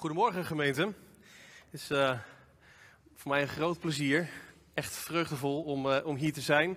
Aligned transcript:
Goedemorgen 0.00 0.44
gemeente. 0.44 0.80
Het 1.70 1.80
is 1.80 1.90
uh, 1.90 2.10
voor 3.16 3.30
mij 3.30 3.42
een 3.42 3.48
groot 3.48 3.78
plezier, 3.78 4.28
echt 4.74 4.96
vreugdevol 4.96 5.62
om, 5.62 5.86
uh, 5.86 5.96
om 6.04 6.16
hier 6.16 6.32
te 6.32 6.40
zijn. 6.40 6.76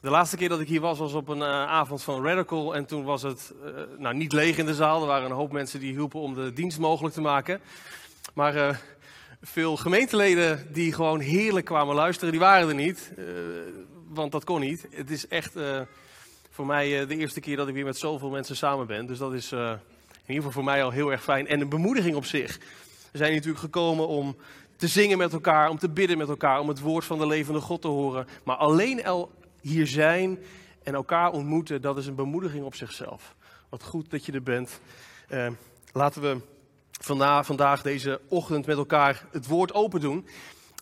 De 0.00 0.10
laatste 0.10 0.36
keer 0.36 0.48
dat 0.48 0.60
ik 0.60 0.68
hier 0.68 0.80
was, 0.80 0.98
was 0.98 1.12
op 1.12 1.28
een 1.28 1.38
uh, 1.38 1.44
avond 1.46 2.02
van 2.02 2.24
Radical. 2.24 2.74
En 2.74 2.86
toen 2.86 3.04
was 3.04 3.22
het 3.22 3.52
nou, 3.98 4.14
niet 4.14 4.32
leeg 4.32 4.58
in 4.58 4.66
de 4.66 4.74
zaal. 4.74 5.00
Er 5.00 5.06
waren 5.06 5.30
een 5.30 5.36
hoop 5.36 5.52
mensen 5.52 5.80
die 5.80 5.92
hielpen 5.92 6.20
om 6.20 6.34
de 6.34 6.52
dienst 6.52 6.78
mogelijk 6.78 7.14
te 7.14 7.20
maken. 7.20 7.60
Maar 8.34 8.82
veel 9.42 9.76
gemeenteleden 9.76 10.72
die 10.72 10.92
gewoon 10.92 11.20
heerlijk 11.20 11.66
kwamen 11.66 11.94
luisteren, 11.94 12.30
die 12.30 12.40
waren 12.40 12.68
er 12.68 12.74
niet. 12.74 13.12
want 14.08 14.32
dat 14.32 14.44
kon 14.44 14.60
niet. 14.60 14.86
Het 14.90 15.10
is 15.10 15.28
echt 15.28 15.52
voor 16.50 16.66
mij 16.66 17.06
de 17.06 17.16
eerste 17.16 17.40
keer 17.40 17.56
dat 17.56 17.68
ik 17.68 17.74
weer 17.74 17.84
met 17.84 17.98
zoveel 17.98 18.30
mensen 18.30 18.56
samen 18.56 18.86
ben. 18.86 19.06
Dus 19.06 19.18
dat 19.18 19.32
is 19.32 19.52
in 20.28 20.34
ieder 20.34 20.48
geval 20.48 20.62
voor 20.62 20.72
mij 20.72 20.84
al 20.84 20.90
heel 20.90 21.10
erg 21.10 21.22
fijn. 21.22 21.46
En 21.46 21.60
een 21.60 21.68
bemoediging 21.68 22.16
op 22.16 22.24
zich. 22.24 22.58
We 23.12 23.18
zijn 23.18 23.32
natuurlijk 23.32 23.58
gekomen 23.58 24.08
om 24.08 24.36
te 24.76 24.88
zingen 24.88 25.18
met 25.18 25.32
elkaar, 25.32 25.68
om 25.68 25.78
te 25.78 25.88
bidden 25.88 26.18
met 26.18 26.28
elkaar, 26.28 26.60
om 26.60 26.68
het 26.68 26.80
woord 26.80 27.04
van 27.04 27.18
de 27.18 27.26
levende 27.26 27.60
God 27.60 27.82
te 27.82 27.88
horen. 27.88 28.26
Maar 28.44 28.56
alleen 28.56 29.06
al 29.06 29.30
hier 29.60 29.86
zijn 29.86 30.38
en 30.82 30.94
elkaar 30.94 31.30
ontmoeten, 31.30 31.82
dat 31.82 31.98
is 31.98 32.06
een 32.06 32.14
bemoediging 32.14 32.64
op 32.64 32.74
zichzelf. 32.74 33.34
Wat 33.68 33.82
goed 33.82 34.10
dat 34.10 34.26
je 34.26 34.32
er 34.32 34.42
bent. 34.42 34.80
Uh, 35.28 35.50
laten 35.92 36.22
we 36.22 36.40
vandaag, 37.44 37.82
deze 37.82 38.20
ochtend, 38.28 38.66
met 38.66 38.76
elkaar 38.76 39.24
het 39.30 39.46
woord 39.46 39.74
open 39.74 40.00
doen. 40.00 40.26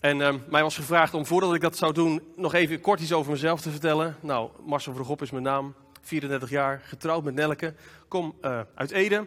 En 0.01 0.19
uh, 0.19 0.35
mij 0.49 0.63
was 0.63 0.77
gevraagd 0.77 1.15
om 1.15 1.27
voordat 1.27 1.55
ik 1.55 1.61
dat 1.61 1.77
zou 1.77 1.93
doen, 1.93 2.23
nog 2.37 2.55
even 2.55 2.81
kort 2.81 3.01
iets 3.01 3.13
over 3.13 3.33
mezelf 3.33 3.61
te 3.61 3.71
vertellen. 3.71 4.17
Nou, 4.21 4.51
Marcel 4.65 4.95
Vergop 4.95 5.23
is 5.23 5.31
mijn 5.31 5.43
naam. 5.43 5.75
34 6.07 6.51
jaar, 6.51 6.81
getrouwd 6.85 7.25
met 7.25 7.35
Nelke. 7.35 7.75
Kom 8.09 8.35
uh, 8.43 8.61
uit 8.75 8.91
Ede. 8.91 9.27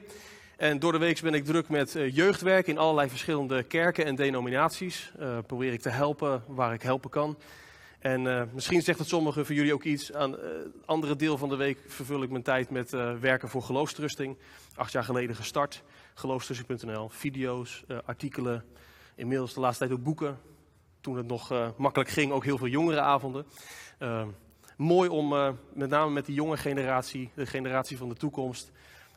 En 0.58 0.80
door 0.80 0.92
de 0.92 0.98
week 0.98 1.22
ben 1.22 1.34
ik 1.34 1.46
druk 1.46 1.70
met 1.70 1.96
uh, 1.96 2.16
jeugdwerk 2.16 2.68
in 2.68 2.78
allerlei 2.78 3.10
verschillende 3.10 3.64
kerken 3.64 4.06
en 4.06 4.16
denominaties. 4.16 5.12
Uh, 5.20 5.38
probeer 5.48 5.74
ik 5.74 5.82
te 5.82 5.90
helpen 5.90 6.44
waar 6.48 6.74
ik 6.74 6.82
helpen 6.82 7.10
kan. 7.10 7.38
En 8.00 8.50
misschien 8.54 8.82
zegt 8.82 9.00
het 9.00 9.08
sommigen 9.08 9.46
van 9.46 9.56
jullie 9.56 9.74
ook 9.74 9.84
iets. 9.84 10.14
Aan 10.14 10.32
het 10.32 10.42
andere 10.86 11.16
deel 11.16 11.38
van 11.38 11.50
de 11.50 11.56
week 11.56 11.80
vervul 11.88 12.24
ik 12.24 12.30
mijn 12.30 12.44
tijd 12.44 12.70
met 12.70 12.90
werken 13.20 13.50
voor 13.50 13.62
geloofstrusting. 13.62 14.38
Acht 14.76 14.92
jaar 14.92 15.04
geleden 15.04 15.36
gestart. 15.36 15.84
Geloofstrusting.nl. 16.14 17.10
Video's, 17.10 17.84
artikelen. 18.06 18.66
Inmiddels 19.16 19.54
de 19.54 19.60
laatste 19.60 19.86
tijd 19.86 20.00
ook 20.00 20.06
boeken. 20.06 20.40
Toen 21.02 21.18
het 21.18 21.28
nog 21.28 21.74
makkelijk 21.78 22.10
ging, 22.10 22.32
ook 22.32 22.44
heel 22.44 22.58
veel 22.58 22.68
jongerenavonden 22.68 23.46
mooi 24.80 25.10
om 25.10 25.34
uh, 25.34 25.50
met 25.74 25.90
name 25.90 26.12
met 26.12 26.26
die 26.26 26.36
jonge 26.36 26.58
generatie, 26.58 27.30
de 27.34 27.46
generatie 27.46 27.98
van 27.98 28.10
de 28.10 28.16
toekomst, 28.16 28.72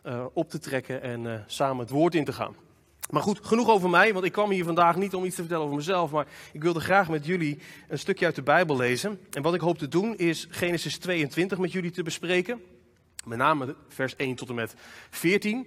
uh, 0.06 0.24
op 0.32 0.50
te 0.50 0.58
trekken 0.58 1.02
en 1.02 1.24
uh, 1.24 1.34
samen 1.46 1.78
het 1.78 1.90
woord 1.90 2.14
in 2.14 2.24
te 2.24 2.32
gaan. 2.32 2.54
Maar 3.10 3.22
goed, 3.22 3.40
genoeg 3.42 3.68
over 3.68 3.90
mij, 3.90 4.12
want 4.12 4.24
ik 4.24 4.32
kwam 4.32 4.50
hier 4.50 4.64
vandaag 4.64 4.96
niet 4.96 5.14
om 5.14 5.24
iets 5.24 5.34
te 5.34 5.40
vertellen 5.40 5.64
over 5.64 5.76
mezelf, 5.76 6.10
maar 6.10 6.26
ik 6.52 6.62
wilde 6.62 6.80
graag 6.80 7.08
met 7.08 7.26
jullie 7.26 7.58
een 7.88 7.98
stukje 7.98 8.24
uit 8.24 8.34
de 8.34 8.42
Bijbel 8.42 8.76
lezen. 8.76 9.20
En 9.30 9.42
wat 9.42 9.54
ik 9.54 9.60
hoop 9.60 9.78
te 9.78 9.88
doen 9.88 10.16
is 10.16 10.46
Genesis 10.50 10.98
22 10.98 11.58
met 11.58 11.72
jullie 11.72 11.90
te 11.90 12.02
bespreken. 12.02 12.62
Met 13.24 13.38
name 13.38 13.74
vers 13.88 14.16
1 14.16 14.34
tot 14.34 14.48
en 14.48 14.54
met 14.54 14.74
14. 15.10 15.56
Um, 15.56 15.66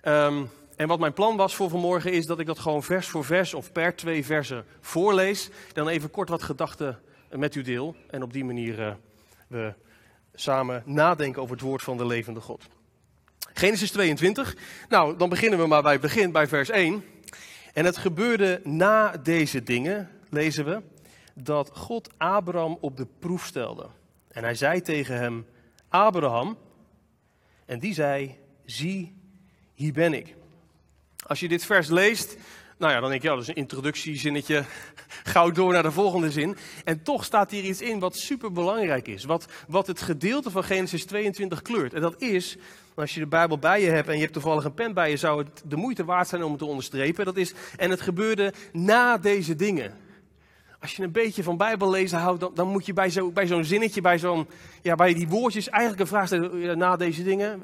ehm, 0.00 0.44
en 0.76 0.88
wat 0.88 0.98
mijn 0.98 1.12
plan 1.12 1.36
was 1.36 1.54
voor 1.54 1.70
vanmorgen 1.70 2.12
is 2.12 2.26
dat 2.26 2.38
ik 2.38 2.46
dat 2.46 2.58
gewoon 2.58 2.82
vers 2.82 3.08
voor 3.08 3.24
vers 3.24 3.54
of 3.54 3.72
per 3.72 3.96
twee 3.96 4.24
versen 4.24 4.64
voorlees. 4.80 5.50
Dan 5.72 5.88
even 5.88 6.10
kort 6.10 6.28
wat 6.28 6.42
gedachten 6.42 7.00
met 7.30 7.54
u 7.54 7.62
deel. 7.62 7.96
En 8.10 8.22
op 8.22 8.32
die 8.32 8.44
manier 8.44 8.98
we 9.50 9.74
samen 10.34 10.82
nadenken 10.86 11.42
over 11.42 11.54
het 11.54 11.64
woord 11.64 11.82
van 11.82 11.96
de 11.96 12.06
levende 12.06 12.40
God. 12.40 12.68
Genesis 13.54 13.90
22. 13.90 14.56
Nou, 14.88 15.16
dan 15.16 15.28
beginnen 15.28 15.58
we 15.58 15.66
maar 15.66 15.82
bij 15.82 15.92
het 15.92 16.00
begin, 16.00 16.32
bij 16.32 16.48
vers 16.48 16.68
1. 16.68 17.04
En 17.72 17.84
het 17.84 17.96
gebeurde 17.96 18.60
na 18.64 19.16
deze 19.16 19.62
dingen, 19.62 20.10
lezen 20.28 20.64
we, 20.64 20.82
dat 21.34 21.70
God 21.74 22.10
Abraham 22.16 22.78
op 22.80 22.96
de 22.96 23.06
proef 23.18 23.46
stelde. 23.46 23.86
En 24.28 24.42
hij 24.42 24.54
zei 24.54 24.80
tegen 24.80 25.16
hem, 25.16 25.46
Abraham, 25.88 26.58
en 27.66 27.78
die 27.78 27.94
zei, 27.94 28.38
zie, 28.64 29.16
hier 29.74 29.92
ben 29.92 30.14
ik. 30.14 30.34
Als 31.26 31.40
je 31.40 31.48
dit 31.48 31.64
vers 31.64 31.88
leest, 31.88 32.36
nou 32.80 32.92
ja, 32.92 33.00
dan 33.00 33.10
denk 33.10 33.22
je, 33.22 33.28
ja, 33.28 33.34
dat 33.34 33.42
is 33.42 33.48
een 33.48 33.54
introductiezinnetje. 33.54 34.64
Gauw 35.24 35.50
door 35.50 35.72
naar 35.72 35.82
de 35.82 35.92
volgende 35.92 36.30
zin. 36.30 36.56
En 36.84 37.02
toch 37.02 37.24
staat 37.24 37.50
hier 37.50 37.64
iets 37.64 37.80
in 37.80 37.98
wat 37.98 38.16
super 38.16 38.52
belangrijk 38.52 39.08
is. 39.08 39.24
Wat, 39.24 39.46
wat 39.68 39.86
het 39.86 40.00
gedeelte 40.00 40.50
van 40.50 40.64
Genesis 40.64 41.04
22 41.04 41.62
kleurt. 41.62 41.94
En 41.94 42.00
dat 42.00 42.22
is, 42.22 42.56
als 42.94 43.14
je 43.14 43.20
de 43.20 43.26
Bijbel 43.26 43.58
bij 43.58 43.82
je 43.82 43.90
hebt 43.90 44.08
en 44.08 44.14
je 44.14 44.20
hebt 44.20 44.32
toevallig 44.32 44.64
een 44.64 44.74
pen 44.74 44.94
bij 44.94 45.10
je, 45.10 45.16
zou 45.16 45.38
het 45.38 45.62
de 45.64 45.76
moeite 45.76 46.04
waard 46.04 46.28
zijn 46.28 46.42
om 46.42 46.50
het 46.50 46.58
te 46.58 46.64
onderstrepen. 46.66 47.24
Dat 47.24 47.36
is, 47.36 47.52
en 47.76 47.90
het 47.90 48.00
gebeurde 48.00 48.52
na 48.72 49.18
deze 49.18 49.54
dingen. 49.54 50.08
Als 50.80 50.96
je 50.96 51.02
een 51.02 51.12
beetje 51.12 51.42
van 51.42 51.56
Bijbel 51.56 51.90
lezen 51.90 52.18
houdt, 52.18 52.40
dan, 52.40 52.50
dan 52.54 52.68
moet 52.68 52.86
je 52.86 52.92
bij, 52.92 53.10
zo, 53.10 53.30
bij 53.30 53.46
zo'n 53.46 53.64
zinnetje, 53.64 54.00
bij, 54.00 54.18
zo'n, 54.18 54.46
ja, 54.82 54.94
bij 54.94 55.14
die 55.14 55.28
woordjes 55.28 55.68
eigenlijk 55.68 56.00
een 56.00 56.06
vraag 56.06 56.26
stellen. 56.26 56.78
Na 56.78 56.96
deze 56.96 57.22
dingen, 57.22 57.62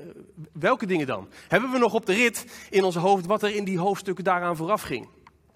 welke 0.53 0.87
dingen 0.87 1.07
dan? 1.07 1.29
Hebben 1.49 1.71
we 1.71 1.79
nog 1.79 1.95
op 1.95 2.07
de 2.07 2.13
rit 2.13 2.67
in 2.71 2.85
ons 2.85 2.97
hoofd 2.97 3.27
wat 3.27 3.43
er 3.43 3.55
in 3.55 3.65
die 3.65 3.79
hoofdstukken 3.79 4.25
daaraan 4.25 4.57
vooraf 4.57 4.83
ging? 4.83 5.09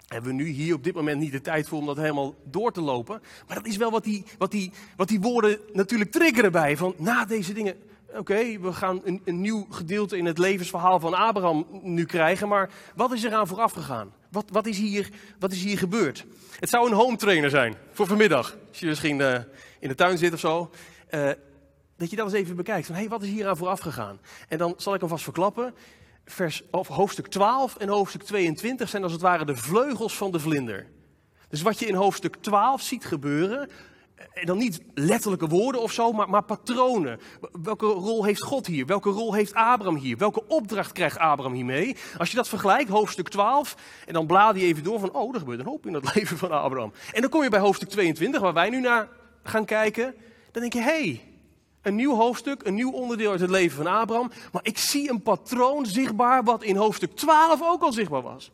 Hebben 0.07 0.29
we 0.29 0.43
nu 0.43 0.47
hier 0.47 0.75
op 0.75 0.83
dit 0.83 0.93
moment 0.93 1.19
niet 1.19 1.31
de 1.31 1.41
tijd 1.41 1.67
voor 1.67 1.79
om 1.79 1.85
dat 1.85 1.97
helemaal 1.97 2.35
door 2.43 2.71
te 2.71 2.81
lopen. 2.81 3.21
Maar 3.47 3.55
dat 3.55 3.65
is 3.65 3.77
wel 3.77 3.91
wat 3.91 4.03
die, 4.03 4.23
wat 4.37 4.51
die, 4.51 4.71
wat 4.95 5.07
die 5.07 5.21
woorden 5.21 5.59
natuurlijk 5.73 6.11
triggeren 6.11 6.51
bij. 6.51 6.77
Van 6.77 6.93
na 6.97 7.25
deze 7.25 7.53
dingen, 7.53 7.75
oké, 8.17 8.59
we 8.59 8.73
gaan 8.73 9.01
een, 9.03 9.21
een 9.25 9.41
nieuw 9.41 9.65
gedeelte 9.69 10.17
in 10.17 10.25
het 10.25 10.37
levensverhaal 10.37 10.99
van 10.99 11.13
Abraham 11.13 11.67
nu 11.81 12.05
krijgen. 12.05 12.47
Maar 12.47 12.69
wat 12.95 13.13
is 13.13 13.23
eraan 13.23 13.47
vooraf 13.47 13.71
gegaan? 13.71 14.11
Wat, 14.31 14.45
wat, 14.51 14.65
is, 14.65 14.77
hier, 14.77 15.09
wat 15.39 15.51
is 15.51 15.63
hier 15.63 15.77
gebeurd? 15.77 16.25
Het 16.59 16.69
zou 16.69 16.87
een 16.87 16.95
home 16.95 17.17
trainer 17.17 17.49
zijn 17.49 17.75
voor 17.91 18.07
vanmiddag. 18.07 18.57
Als 18.69 18.79
je 18.79 18.85
misschien 18.85 19.19
uh, 19.19 19.37
in 19.79 19.87
de 19.87 19.95
tuin 19.95 20.17
zit 20.17 20.33
of 20.33 20.39
zo. 20.39 20.71
Uh, 21.09 21.29
dat 21.97 22.09
je 22.09 22.15
dat 22.15 22.25
eens 22.25 22.35
even 22.35 22.55
bekijkt. 22.55 22.85
Van, 22.85 22.95
hey, 22.95 23.09
wat 23.09 23.23
is 23.23 23.29
hier 23.29 23.47
aan 23.47 23.57
vooraf 23.57 23.79
gegaan? 23.79 24.19
En 24.47 24.57
dan 24.57 24.73
zal 24.77 24.93
ik 24.93 24.99
hem 24.99 25.09
vast 25.09 25.23
verklappen. 25.23 25.73
Vers, 26.25 26.63
of 26.71 26.87
hoofdstuk 26.87 27.27
12 27.27 27.75
en 27.75 27.89
hoofdstuk 27.89 28.23
22 28.23 28.89
zijn 28.89 29.03
als 29.03 29.11
het 29.11 29.21
ware 29.21 29.45
de 29.45 29.55
vleugels 29.55 30.17
van 30.17 30.31
de 30.31 30.39
vlinder. 30.39 30.87
Dus 31.49 31.61
wat 31.61 31.79
je 31.79 31.85
in 31.85 31.95
hoofdstuk 31.95 32.35
12 32.35 32.81
ziet 32.81 33.05
gebeuren, 33.05 33.69
en 34.33 34.45
dan 34.45 34.57
niet 34.57 34.81
letterlijke 34.93 35.47
woorden 35.47 35.81
of 35.81 35.91
zo, 35.91 36.11
maar, 36.11 36.29
maar, 36.29 36.43
patronen. 36.43 37.19
Welke 37.63 37.85
rol 37.85 38.23
heeft 38.23 38.43
God 38.43 38.67
hier? 38.67 38.85
Welke 38.85 39.09
rol 39.09 39.33
heeft 39.33 39.53
Abraham 39.53 39.95
hier? 39.95 40.17
Welke 40.17 40.47
opdracht 40.47 40.91
krijgt 40.91 41.17
Abraham 41.17 41.53
hiermee? 41.53 41.95
Als 42.17 42.29
je 42.29 42.35
dat 42.35 42.47
vergelijkt, 42.47 42.89
hoofdstuk 42.89 43.29
12, 43.29 43.75
en 44.05 44.13
dan 44.13 44.25
blaad 44.25 44.55
je 44.55 44.61
even 44.61 44.83
door 44.83 44.99
van, 44.99 45.13
oh, 45.13 45.33
er 45.33 45.39
gebeurt 45.39 45.59
een 45.59 45.65
hoop 45.65 45.85
in 45.85 45.93
het 45.93 46.11
leven 46.15 46.37
van 46.37 46.51
Abraham. 46.51 46.93
En 47.11 47.21
dan 47.21 47.29
kom 47.29 47.43
je 47.43 47.49
bij 47.49 47.59
hoofdstuk 47.59 47.89
22, 47.89 48.41
waar 48.41 48.53
wij 48.53 48.69
nu 48.69 48.79
naar 48.79 49.09
gaan 49.43 49.65
kijken. 49.65 50.15
Dan 50.51 50.61
denk 50.61 50.73
je, 50.73 50.81
hé, 50.81 51.01
hey, 51.01 51.21
een 51.81 51.95
nieuw 51.95 52.15
hoofdstuk, 52.15 52.63
een 52.63 52.73
nieuw 52.73 52.91
onderdeel 52.91 53.31
uit 53.31 53.39
het 53.39 53.49
leven 53.49 53.77
van 53.77 53.87
Abraham. 53.87 54.31
Maar 54.51 54.65
ik 54.65 54.77
zie 54.77 55.09
een 55.09 55.21
patroon 55.21 55.85
zichtbaar 55.85 56.43
wat 56.43 56.63
in 56.63 56.75
hoofdstuk 56.75 57.15
12 57.15 57.59
ook 57.61 57.81
al 57.81 57.91
zichtbaar 57.91 58.21
was. 58.21 58.51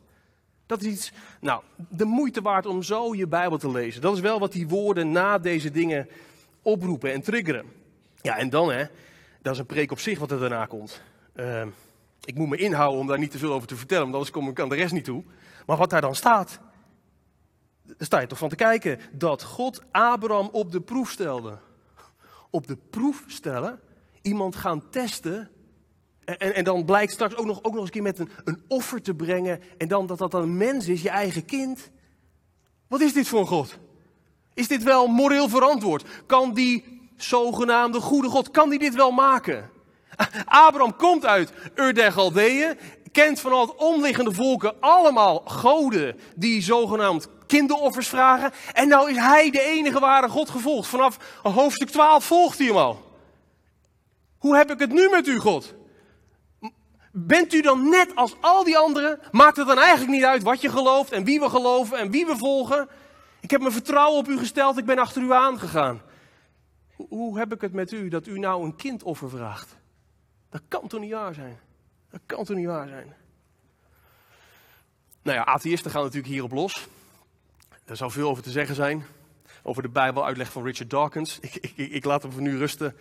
Dat 0.68 0.82
is 0.82 0.86
iets, 0.86 1.12
nou, 1.40 1.62
de 1.88 2.04
moeite 2.04 2.40
waard 2.40 2.66
om 2.66 2.82
zo 2.82 3.14
je 3.14 3.26
Bijbel 3.26 3.58
te 3.58 3.70
lezen. 3.70 4.00
Dat 4.00 4.14
is 4.14 4.20
wel 4.20 4.38
wat 4.38 4.52
die 4.52 4.68
woorden 4.68 5.12
na 5.12 5.38
deze 5.38 5.70
dingen 5.70 6.08
oproepen 6.62 7.12
en 7.12 7.22
triggeren. 7.22 7.66
Ja, 8.22 8.36
en 8.36 8.50
dan 8.50 8.70
hè, 8.70 8.84
dat 9.42 9.52
is 9.52 9.58
een 9.58 9.66
preek 9.66 9.90
op 9.90 9.98
zich 9.98 10.18
wat 10.18 10.30
er 10.30 10.38
daarna 10.38 10.66
komt. 10.66 11.02
Uh, 11.34 11.66
ik 12.24 12.34
moet 12.34 12.48
me 12.48 12.56
inhouden 12.56 13.00
om 13.00 13.06
daar 13.06 13.18
niet 13.18 13.30
te 13.30 13.38
veel 13.38 13.52
over 13.52 13.68
te 13.68 13.76
vertellen, 13.76 14.02
want 14.02 14.14
anders 14.14 14.32
kom 14.32 14.48
ik 14.48 14.60
aan 14.60 14.68
de 14.68 14.74
rest 14.74 14.92
niet 14.92 15.04
toe. 15.04 15.24
Maar 15.66 15.76
wat 15.76 15.90
daar 15.90 16.00
dan 16.00 16.14
staat, 16.14 16.60
daar 17.82 17.96
sta 17.98 18.18
je 18.18 18.26
toch 18.26 18.38
van 18.38 18.48
te 18.48 18.56
kijken. 18.56 19.00
Dat 19.12 19.42
God 19.42 19.82
Abraham 19.90 20.48
op 20.52 20.72
de 20.72 20.80
proef 20.80 21.10
stelde. 21.10 21.58
Op 22.50 22.66
de 22.66 22.76
proef 22.90 23.24
stellen, 23.26 23.80
iemand 24.22 24.56
gaan 24.56 24.90
testen 24.90 25.50
en, 26.36 26.54
en, 26.54 26.64
dan 26.64 26.84
blijkt 26.84 27.12
straks 27.12 27.36
ook 27.36 27.46
nog, 27.46 27.58
ook 27.62 27.72
nog 27.72 27.74
eens 27.74 27.84
een 27.84 27.90
keer 27.90 28.02
met 28.02 28.18
een, 28.18 28.30
een 28.44 28.62
offer 28.68 29.02
te 29.02 29.14
brengen. 29.14 29.62
En 29.78 29.88
dan 29.88 30.06
dat 30.06 30.18
dat 30.18 30.34
een 30.34 30.56
mens 30.56 30.88
is, 30.88 31.02
je 31.02 31.08
eigen 31.08 31.44
kind. 31.44 31.90
Wat 32.88 33.00
is 33.00 33.12
dit 33.12 33.28
voor 33.28 33.40
een 33.40 33.46
God? 33.46 33.78
Is 34.54 34.68
dit 34.68 34.82
wel 34.82 35.06
moreel 35.06 35.48
verantwoord? 35.48 36.04
Kan 36.26 36.54
die 36.54 37.00
zogenaamde 37.16 38.00
goede 38.00 38.28
God, 38.28 38.50
kan 38.50 38.70
die 38.70 38.78
dit 38.78 38.94
wel 38.94 39.10
maken? 39.10 39.70
Abraham 40.44 40.96
komt 40.96 41.26
uit 41.26 41.52
Ur 41.74 41.94
der 41.94 42.12
Galdeeën, 42.12 42.78
kent 43.12 43.40
van 43.40 43.52
al 43.52 43.60
het 43.60 43.74
omliggende 43.74 44.32
volken 44.32 44.80
allemaal 44.80 45.42
goden 45.44 46.20
die 46.34 46.62
zogenaamd 46.62 47.28
kinderoffers 47.46 48.08
vragen. 48.08 48.52
En 48.72 48.88
nou 48.88 49.10
is 49.10 49.16
hij 49.16 49.50
de 49.50 49.62
enige 49.62 50.00
ware 50.00 50.28
God 50.28 50.50
gevolgd. 50.50 50.88
Vanaf 50.88 51.38
hoofdstuk 51.42 51.90
12 51.90 52.24
volgt 52.24 52.58
hij 52.58 52.66
hem 52.66 52.76
al. 52.76 53.06
Hoe 54.38 54.56
heb 54.56 54.70
ik 54.70 54.78
het 54.78 54.92
nu 54.92 55.08
met 55.10 55.26
u, 55.26 55.38
God? 55.38 55.76
Bent 57.12 57.52
u 57.52 57.60
dan 57.60 57.88
net 57.88 58.14
als 58.14 58.36
al 58.40 58.64
die 58.64 58.78
anderen? 58.78 59.20
Maakt 59.30 59.56
het 59.56 59.66
dan 59.66 59.78
eigenlijk 59.78 60.10
niet 60.10 60.24
uit 60.24 60.42
wat 60.42 60.60
je 60.60 60.68
gelooft 60.68 61.12
en 61.12 61.24
wie 61.24 61.40
we 61.40 61.48
geloven 61.48 61.98
en 61.98 62.10
wie 62.10 62.26
we 62.26 62.36
volgen? 62.36 62.88
Ik 63.40 63.50
heb 63.50 63.60
mijn 63.60 63.72
vertrouwen 63.72 64.18
op 64.18 64.28
u 64.28 64.38
gesteld, 64.38 64.78
ik 64.78 64.84
ben 64.84 64.98
achter 64.98 65.22
u 65.22 65.32
aangegaan. 65.32 66.02
Hoe 66.96 67.38
heb 67.38 67.52
ik 67.52 67.60
het 67.60 67.72
met 67.72 67.92
u 67.92 68.08
dat 68.08 68.26
u 68.26 68.38
nou 68.38 68.64
een 68.64 68.76
kindoffer 68.76 69.30
vraagt? 69.30 69.76
Dat 70.50 70.62
kan 70.68 70.88
toch 70.88 71.00
niet 71.00 71.12
waar 71.12 71.34
zijn? 71.34 71.58
Dat 72.10 72.20
kan 72.26 72.44
toch 72.44 72.56
niet 72.56 72.66
waar 72.66 72.88
zijn? 72.88 73.14
Nou 75.22 75.38
ja, 75.38 75.44
atheïsten 75.44 75.90
gaan 75.90 76.02
natuurlijk 76.02 76.32
hierop 76.32 76.52
los. 76.52 76.88
Er 77.84 77.96
zou 77.96 78.10
veel 78.10 78.28
over 78.28 78.42
te 78.42 78.50
zeggen 78.50 78.74
zijn. 78.74 79.04
Over 79.62 79.82
de 79.82 79.88
Bijbeluitleg 79.88 80.52
van 80.52 80.64
Richard 80.64 80.90
Dawkins. 80.90 81.38
Ik, 81.40 81.54
ik, 81.54 81.76
ik 81.76 82.04
laat 82.04 82.22
hem 82.22 82.32
voor 82.32 82.42
nu 82.42 82.58
rusten. 82.58 82.96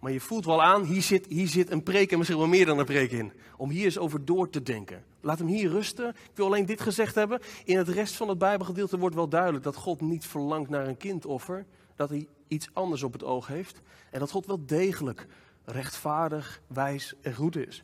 Maar 0.00 0.12
je 0.12 0.20
voelt 0.20 0.44
wel 0.44 0.62
aan, 0.62 0.84
hier 0.84 1.02
zit, 1.02 1.26
hier 1.26 1.48
zit 1.48 1.70
een 1.70 1.82
preek 1.82 2.12
en 2.12 2.18
misschien 2.18 2.38
wel 2.38 2.48
meer 2.48 2.66
dan 2.66 2.78
een 2.78 2.84
preek 2.84 3.12
in. 3.12 3.32
Om 3.56 3.70
hier 3.70 3.84
eens 3.84 3.98
over 3.98 4.24
door 4.24 4.50
te 4.50 4.62
denken. 4.62 5.04
Laat 5.20 5.38
hem 5.38 5.46
hier 5.46 5.70
rusten. 5.70 6.08
Ik 6.08 6.30
wil 6.34 6.46
alleen 6.46 6.66
dit 6.66 6.80
gezegd 6.80 7.14
hebben. 7.14 7.40
In 7.64 7.76
het 7.76 7.88
rest 7.88 8.16
van 8.16 8.28
het 8.28 8.38
Bijbelgedeelte 8.38 8.98
wordt 8.98 9.14
wel 9.14 9.28
duidelijk 9.28 9.64
dat 9.64 9.76
God 9.76 10.00
niet 10.00 10.26
verlangt 10.26 10.70
naar 10.70 10.86
een 10.86 10.96
kindoffer. 10.96 11.66
Dat 11.96 12.08
hij 12.08 12.26
iets 12.48 12.68
anders 12.72 13.02
op 13.02 13.12
het 13.12 13.24
oog 13.24 13.46
heeft. 13.46 13.80
En 14.10 14.18
dat 14.18 14.30
God 14.30 14.46
wel 14.46 14.66
degelijk 14.66 15.26
rechtvaardig, 15.64 16.60
wijs 16.66 17.14
en 17.20 17.34
goed 17.34 17.56
is. 17.56 17.82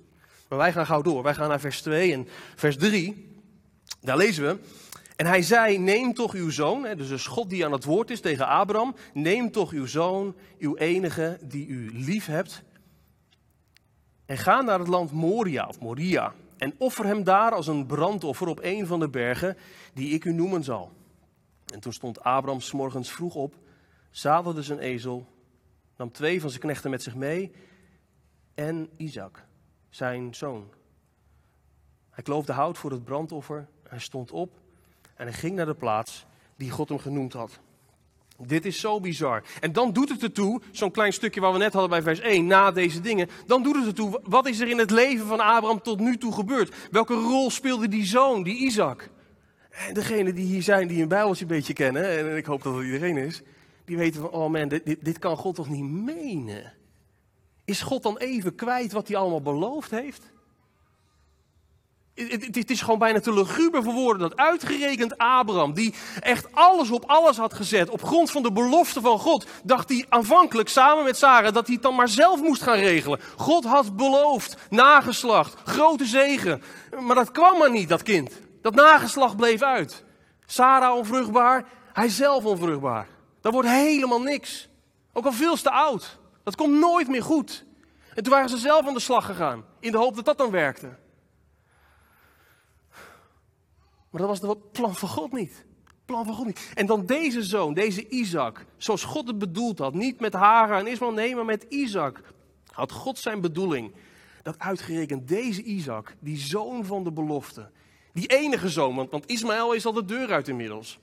Maar 0.48 0.58
wij 0.58 0.72
gaan 0.72 0.86
gauw 0.86 1.02
door. 1.02 1.22
Wij 1.22 1.34
gaan 1.34 1.48
naar 1.48 1.60
vers 1.60 1.82
2 1.82 2.12
en 2.12 2.28
vers 2.54 2.76
3. 2.76 3.34
Daar 4.00 4.16
lezen 4.16 4.44
we. 4.44 4.58
En 5.16 5.26
hij 5.26 5.42
zei: 5.42 5.78
Neem 5.78 6.14
toch 6.14 6.32
uw 6.32 6.50
zoon, 6.50 6.82
dus 6.96 7.10
een 7.10 7.24
God 7.24 7.50
die 7.50 7.64
aan 7.64 7.72
het 7.72 7.84
woord 7.84 8.10
is 8.10 8.20
tegen 8.20 8.46
Abraham. 8.46 8.94
Neem 9.12 9.50
toch 9.50 9.70
uw 9.70 9.86
zoon, 9.86 10.36
uw 10.58 10.76
enige 10.76 11.38
die 11.42 11.66
u 11.66 11.90
lief 11.92 12.26
hebt. 12.26 12.62
En 14.26 14.38
ga 14.38 14.60
naar 14.60 14.78
het 14.78 14.88
land 14.88 15.12
Moria 15.12 15.66
of 15.66 15.80
Moria. 15.80 16.34
En 16.56 16.74
offer 16.78 17.04
hem 17.04 17.24
daar 17.24 17.52
als 17.52 17.66
een 17.66 17.86
brandoffer 17.86 18.46
op 18.46 18.58
een 18.62 18.86
van 18.86 19.00
de 19.00 19.08
bergen 19.08 19.56
die 19.94 20.08
ik 20.08 20.24
u 20.24 20.32
noemen 20.32 20.64
zal. 20.64 20.92
En 21.72 21.80
toen 21.80 21.92
stond 21.92 22.20
Abraham 22.20 22.60
morgens 22.72 23.12
vroeg 23.12 23.34
op, 23.34 23.54
zadelde 24.10 24.62
zijn 24.62 24.78
ezel, 24.78 25.26
nam 25.96 26.12
twee 26.12 26.40
van 26.40 26.50
zijn 26.50 26.62
knechten 26.62 26.90
met 26.90 27.02
zich 27.02 27.14
mee 27.14 27.52
en 28.54 28.88
Isaac, 28.96 29.44
zijn 29.88 30.34
zoon. 30.34 30.68
Hij 32.10 32.22
kloofde 32.22 32.52
hout 32.52 32.78
voor 32.78 32.90
het 32.90 33.04
brandoffer, 33.04 33.68
hij 33.88 33.98
stond 33.98 34.30
op 34.30 34.60
en 35.16 35.26
hij 35.26 35.32
ging 35.32 35.54
naar 35.54 35.66
de 35.66 35.74
plaats 35.74 36.26
die 36.56 36.70
God 36.70 36.88
hem 36.88 36.98
genoemd 36.98 37.32
had. 37.32 37.60
Dit 38.38 38.64
is 38.64 38.80
zo 38.80 39.00
bizar. 39.00 39.42
En 39.60 39.72
dan 39.72 39.92
doet 39.92 40.08
het 40.08 40.22
ertoe, 40.22 40.60
zo'n 40.70 40.90
klein 40.90 41.12
stukje 41.12 41.40
wat 41.40 41.52
we 41.52 41.58
net 41.58 41.72
hadden 41.72 41.90
bij 41.90 42.02
vers 42.02 42.20
1, 42.20 42.46
na 42.46 42.70
deze 42.70 43.00
dingen. 43.00 43.28
Dan 43.46 43.62
doet 43.62 43.76
het 43.76 43.86
ertoe, 43.86 44.20
wat 44.22 44.48
is 44.48 44.60
er 44.60 44.68
in 44.68 44.78
het 44.78 44.90
leven 44.90 45.26
van 45.26 45.40
Abraham 45.40 45.82
tot 45.82 46.00
nu 46.00 46.18
toe 46.18 46.32
gebeurd? 46.32 46.74
Welke 46.90 47.14
rol 47.14 47.50
speelde 47.50 47.88
die 47.88 48.04
zoon, 48.04 48.42
die 48.42 48.56
Isaac? 48.56 49.10
En 49.70 49.94
degenen 49.94 50.34
die 50.34 50.46
hier 50.46 50.62
zijn, 50.62 50.88
die 50.88 51.02
een 51.02 51.08
Bijbeltje 51.08 51.42
een 51.42 51.50
beetje 51.50 51.72
kennen, 51.72 52.18
en 52.18 52.36
ik 52.36 52.46
hoop 52.46 52.62
dat 52.62 52.74
dat 52.74 52.82
iedereen 52.82 53.16
is, 53.16 53.42
die 53.84 53.96
weten 53.96 54.20
van, 54.20 54.30
oh 54.30 54.50
man, 54.50 54.68
dit, 54.68 54.86
dit, 54.86 55.04
dit 55.04 55.18
kan 55.18 55.36
God 55.36 55.54
toch 55.54 55.68
niet 55.68 55.84
menen? 55.84 56.72
Is 57.64 57.82
God 57.82 58.02
dan 58.02 58.16
even 58.16 58.54
kwijt 58.54 58.92
wat 58.92 59.08
hij 59.08 59.16
allemaal 59.16 59.42
beloofd 59.42 59.90
heeft? 59.90 60.32
Het 62.16 62.70
is 62.70 62.80
gewoon 62.80 62.98
bijna 62.98 63.20
te 63.20 63.32
luguber 63.32 63.82
voor 63.82 63.92
woorden 63.92 64.28
dat 64.28 64.38
uitgerekend 64.38 65.18
Abraham, 65.18 65.72
die 65.72 65.94
echt 66.20 66.46
alles 66.52 66.90
op 66.90 67.04
alles 67.06 67.36
had 67.36 67.54
gezet, 67.54 67.90
op 67.90 68.02
grond 68.02 68.30
van 68.30 68.42
de 68.42 68.52
belofte 68.52 69.00
van 69.00 69.18
God, 69.18 69.46
dacht 69.62 69.88
hij 69.88 70.06
aanvankelijk 70.08 70.68
samen 70.68 71.04
met 71.04 71.16
Sarah 71.16 71.54
dat 71.54 71.66
hij 71.66 71.74
het 71.74 71.82
dan 71.82 71.94
maar 71.94 72.08
zelf 72.08 72.42
moest 72.42 72.62
gaan 72.62 72.78
regelen. 72.78 73.20
God 73.36 73.64
had 73.64 73.96
beloofd, 73.96 74.56
nageslacht, 74.70 75.54
grote 75.64 76.04
zegen. 76.04 76.62
Maar 77.00 77.14
dat 77.14 77.30
kwam 77.30 77.58
maar 77.58 77.70
niet, 77.70 77.88
dat 77.88 78.02
kind. 78.02 78.32
Dat 78.62 78.74
nageslacht 78.74 79.36
bleef 79.36 79.62
uit. 79.62 80.04
Sarah 80.46 80.96
onvruchtbaar, 80.96 81.64
hij 81.92 82.08
zelf 82.08 82.44
onvruchtbaar. 82.44 83.08
Dat 83.40 83.52
wordt 83.52 83.68
helemaal 83.68 84.22
niks. 84.22 84.68
Ook 85.12 85.24
al 85.24 85.32
veel 85.32 85.56
te 85.56 85.70
oud. 85.70 86.18
Dat 86.44 86.56
komt 86.56 86.78
nooit 86.78 87.08
meer 87.08 87.22
goed. 87.22 87.64
En 88.14 88.22
toen 88.22 88.32
waren 88.32 88.48
ze 88.48 88.58
zelf 88.58 88.86
aan 88.86 88.94
de 88.94 89.00
slag 89.00 89.26
gegaan, 89.26 89.64
in 89.80 89.92
de 89.92 89.98
hoop 89.98 90.14
dat 90.14 90.24
dat 90.24 90.38
dan 90.38 90.50
werkte. 90.50 91.04
Maar 94.16 94.26
dat 94.26 94.40
was 94.40 94.50
het 94.50 94.72
plan 94.72 94.94
van 94.94 95.08
God 95.08 95.32
niet. 95.32 95.64
Plan 96.04 96.24
van 96.24 96.34
God 96.34 96.46
niet. 96.46 96.70
En 96.74 96.86
dan 96.86 97.06
deze 97.06 97.42
zoon, 97.42 97.74
deze 97.74 98.08
Isaac, 98.08 98.66
zoals 98.76 99.04
God 99.04 99.26
het 99.26 99.38
bedoeld 99.38 99.78
had. 99.78 99.94
Niet 99.94 100.20
met 100.20 100.32
Hagar 100.32 100.78
en 100.78 100.86
Ismael, 100.86 101.12
nee, 101.12 101.34
maar 101.34 101.44
met 101.44 101.66
Isaac. 101.68 102.22
Had 102.70 102.92
God 102.92 103.18
zijn 103.18 103.40
bedoeling. 103.40 103.92
Dat 104.42 104.58
uitgerekend 104.58 105.28
deze 105.28 105.62
Isaac, 105.62 106.14
die 106.20 106.38
zoon 106.38 106.84
van 106.84 107.04
de 107.04 107.12
belofte. 107.12 107.70
Die 108.12 108.26
enige 108.26 108.68
zoon, 108.68 108.94
want, 108.94 109.10
want 109.10 109.26
Ismaël 109.26 109.72
is 109.72 109.86
al 109.86 109.92
de 109.92 110.04
deur 110.04 110.32
uit 110.32 110.48
inmiddels. 110.48 110.98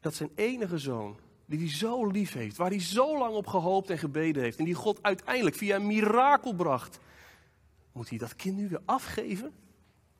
Dat 0.00 0.14
zijn 0.14 0.30
enige 0.34 0.78
zoon, 0.78 1.18
die 1.46 1.58
hij 1.58 1.70
zo 1.70 2.06
lief 2.06 2.32
heeft. 2.32 2.56
Waar 2.56 2.70
hij 2.70 2.80
zo 2.80 3.18
lang 3.18 3.34
op 3.34 3.46
gehoopt 3.46 3.90
en 3.90 3.98
gebeden 3.98 4.42
heeft. 4.42 4.58
En 4.58 4.64
die 4.64 4.74
God 4.74 5.02
uiteindelijk 5.02 5.56
via 5.56 5.76
een 5.76 5.86
mirakel 5.86 6.54
bracht. 6.54 6.98
Moet 7.92 8.08
hij 8.08 8.18
dat 8.18 8.36
kind 8.36 8.56
nu 8.56 8.68
weer 8.68 8.82
afgeven? 8.84 9.52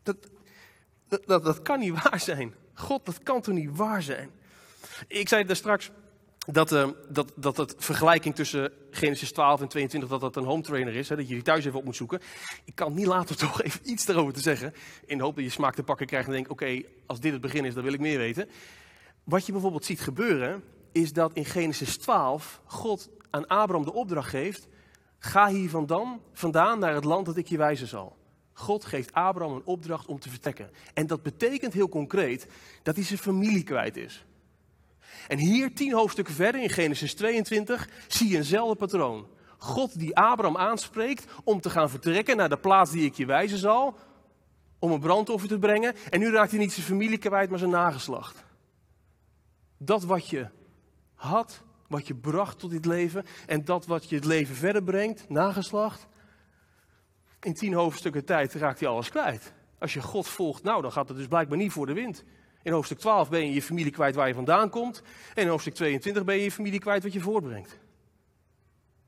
Dat, 0.02 0.16
dat, 1.26 1.44
dat, 1.44 1.62
kan 1.62 1.78
niet 1.78 2.02
waar 2.02 2.20
zijn. 2.20 2.54
God, 2.74 3.06
dat 3.06 3.22
kan 3.22 3.40
toch 3.40 3.54
niet 3.54 3.76
waar 3.76 4.02
zijn? 4.02 4.30
Ik 5.08 5.28
zei 5.28 5.44
daar 5.44 5.56
straks 5.56 5.90
dat, 6.46 6.72
uh, 6.72 6.88
dat, 7.08 7.32
dat 7.34 7.56
het 7.56 7.74
vergelijking 7.78 8.34
tussen 8.34 8.72
Genesis 8.90 9.32
12 9.32 9.60
en 9.60 9.68
22, 9.68 10.10
dat 10.10 10.20
dat 10.20 10.36
een 10.36 10.44
home 10.44 10.62
trainer 10.62 10.94
is. 10.94 11.08
Hè, 11.08 11.16
dat 11.16 11.28
je 11.28 11.34
die 11.34 11.42
thuis 11.42 11.64
even 11.64 11.78
op 11.78 11.84
moet 11.84 11.96
zoeken. 11.96 12.20
Ik 12.64 12.74
kan 12.74 12.94
niet 12.94 13.06
laten 13.06 13.38
toch 13.46 13.62
even 13.62 13.90
iets 13.90 14.08
erover 14.08 14.32
te 14.32 14.40
zeggen. 14.40 14.74
In 15.06 15.18
de 15.18 15.24
hoop 15.24 15.34
dat 15.34 15.44
je 15.44 15.50
smaak 15.50 15.74
te 15.74 15.82
pakken 15.82 16.06
krijgt 16.06 16.26
en 16.26 16.32
denkt, 16.32 16.50
oké, 16.50 16.82
als 17.06 17.20
dit 17.20 17.32
het 17.32 17.40
begin 17.40 17.64
is, 17.64 17.74
dan 17.74 17.84
wil 17.84 17.92
ik 17.92 18.00
meer 18.00 18.18
weten. 18.18 18.48
Wat 19.24 19.46
je 19.46 19.52
bijvoorbeeld 19.52 19.84
ziet 19.84 20.00
gebeuren, 20.00 20.62
is 20.92 21.12
dat 21.12 21.32
in 21.32 21.44
Genesis 21.44 21.96
12 21.96 22.60
God 22.64 23.10
aan 23.30 23.46
Abraham 23.46 23.84
de 23.84 23.92
opdracht 23.92 24.28
geeft, 24.28 24.68
ga 25.18 25.48
hier 25.48 25.70
vandaan 26.32 26.78
naar 26.78 26.94
het 26.94 27.04
land 27.04 27.26
dat 27.26 27.36
ik 27.36 27.46
je 27.46 27.56
wijzen 27.56 27.86
zal. 27.86 28.16
God 28.62 28.84
geeft 28.84 29.12
Abraham 29.12 29.54
een 29.54 29.64
opdracht 29.64 30.06
om 30.06 30.18
te 30.18 30.30
vertrekken. 30.30 30.70
En 30.94 31.06
dat 31.06 31.22
betekent 31.22 31.72
heel 31.72 31.88
concreet 31.88 32.46
dat 32.82 32.96
hij 32.96 33.04
zijn 33.04 33.18
familie 33.18 33.62
kwijt 33.62 33.96
is. 33.96 34.24
En 35.28 35.38
hier, 35.38 35.74
tien 35.74 35.92
hoofdstukken 35.92 36.34
verder 36.34 36.62
in 36.62 36.70
Genesis 36.70 37.14
22, 37.14 37.88
zie 38.08 38.28
je 38.28 38.36
eenzelfde 38.36 38.74
patroon. 38.74 39.26
God 39.58 39.98
die 39.98 40.16
Abraham 40.16 40.56
aanspreekt 40.56 41.24
om 41.44 41.60
te 41.60 41.70
gaan 41.70 41.90
vertrekken 41.90 42.36
naar 42.36 42.48
de 42.48 42.58
plaats 42.58 42.90
die 42.90 43.04
ik 43.04 43.14
je 43.14 43.26
wijzen 43.26 43.58
zal, 43.58 43.96
om 44.78 44.90
een 44.90 45.00
brandoffer 45.00 45.48
te 45.48 45.58
brengen. 45.58 45.94
En 46.10 46.20
nu 46.20 46.30
raakt 46.30 46.50
hij 46.50 46.60
niet 46.60 46.72
zijn 46.72 46.86
familie 46.86 47.18
kwijt, 47.18 47.50
maar 47.50 47.58
zijn 47.58 47.70
nageslacht. 47.70 48.44
Dat 49.78 50.04
wat 50.04 50.28
je 50.28 50.48
had, 51.14 51.62
wat 51.88 52.06
je 52.06 52.14
bracht 52.14 52.58
tot 52.58 52.70
dit 52.70 52.84
leven 52.84 53.24
en 53.46 53.64
dat 53.64 53.86
wat 53.86 54.08
je 54.08 54.14
het 54.14 54.24
leven 54.24 54.54
verder 54.54 54.82
brengt, 54.82 55.28
nageslacht, 55.28 56.06
in 57.44 57.54
tien 57.54 57.72
hoofdstukken 57.72 58.24
tijd 58.24 58.54
raakt 58.54 58.80
hij 58.80 58.88
alles 58.88 59.10
kwijt. 59.10 59.52
Als 59.78 59.94
je 59.94 60.02
God 60.02 60.28
volgt, 60.28 60.62
nou, 60.62 60.82
dan 60.82 60.92
gaat 60.92 61.08
het 61.08 61.16
dus 61.16 61.26
blijkbaar 61.26 61.58
niet 61.58 61.72
voor 61.72 61.86
de 61.86 61.92
wind. 61.92 62.24
In 62.62 62.72
hoofdstuk 62.72 62.98
12 62.98 63.30
ben 63.30 63.46
je 63.46 63.52
je 63.52 63.62
familie 63.62 63.92
kwijt 63.92 64.14
waar 64.14 64.28
je 64.28 64.34
vandaan 64.34 64.70
komt. 64.70 65.02
En 65.34 65.42
in 65.42 65.48
hoofdstuk 65.48 65.74
22 65.74 66.24
ben 66.24 66.36
je 66.36 66.42
je 66.42 66.52
familie 66.52 66.80
kwijt 66.80 67.02
wat 67.02 67.12
je 67.12 67.20
voortbrengt. 67.20 67.78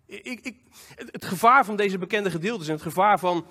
Ik, 0.07 0.41
ik, 0.43 0.57
het 1.11 1.25
gevaar 1.25 1.65
van 1.65 1.77
deze 1.77 1.99
bekende 1.99 2.31
gedeeltes 2.31 2.67
en 2.67 2.73
het 2.73 2.83
gevaar 2.83 3.19
van 3.19 3.47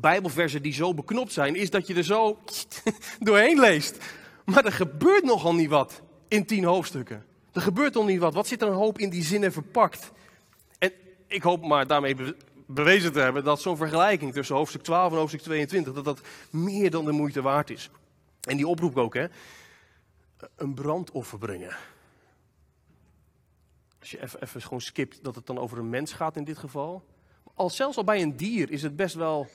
Bijbelversen 0.00 0.62
die 0.62 0.72
zo 0.72 0.94
beknopt 0.94 1.32
zijn, 1.32 1.54
is 1.56 1.70
dat 1.70 1.86
je 1.86 1.94
er 1.94 2.04
zo 2.04 2.38
doorheen 3.20 3.60
leest. 3.60 4.04
Maar 4.44 4.64
er 4.64 4.72
gebeurt 4.72 5.24
nogal 5.24 5.54
niet 5.54 5.68
wat 5.68 6.02
in 6.28 6.46
tien 6.46 6.64
hoofdstukken. 6.64 7.24
Er 7.52 7.60
gebeurt 7.60 7.94
nog 7.94 8.06
niet 8.06 8.18
wat. 8.18 8.34
Wat 8.34 8.46
zit 8.46 8.62
er 8.62 8.68
een 8.68 8.74
hoop 8.74 8.98
in 8.98 9.10
die 9.10 9.22
zinnen 9.22 9.52
verpakt? 9.52 10.12
En 10.78 10.92
ik 11.26 11.42
hoop 11.42 11.66
maar 11.66 11.86
daarmee 11.86 12.16
bewezen 12.66 13.12
te 13.12 13.20
hebben 13.20 13.44
dat 13.44 13.60
zo'n 13.60 13.76
vergelijking 13.76 14.32
tussen 14.32 14.56
hoofdstuk 14.56 14.82
12 14.82 15.12
en 15.12 15.18
hoofdstuk 15.18 15.42
22, 15.42 15.92
dat 15.92 16.04
dat 16.04 16.20
meer 16.50 16.90
dan 16.90 17.04
de 17.04 17.12
moeite 17.12 17.42
waard 17.42 17.70
is. 17.70 17.90
En 18.40 18.56
die 18.56 18.66
oproep 18.66 18.96
ook, 18.96 19.14
hè. 19.14 19.26
Een 20.56 20.74
brandoffer 20.74 21.38
brengen. 21.38 21.76
Als 24.00 24.10
je 24.10 24.22
even, 24.40 24.62
gewoon 24.62 24.80
skipt 24.80 25.24
dat 25.24 25.34
het 25.34 25.46
dan 25.46 25.58
over 25.58 25.78
een 25.78 25.90
mens 25.90 26.12
gaat 26.12 26.36
in 26.36 26.44
dit 26.44 26.58
geval. 26.58 27.04
Al, 27.54 27.70
zelfs 27.70 27.96
al 27.96 28.04
bij 28.04 28.22
een 28.22 28.36
dier 28.36 28.70
is 28.70 28.82
het 28.82 28.96
best 28.96 29.14
wel, 29.14 29.46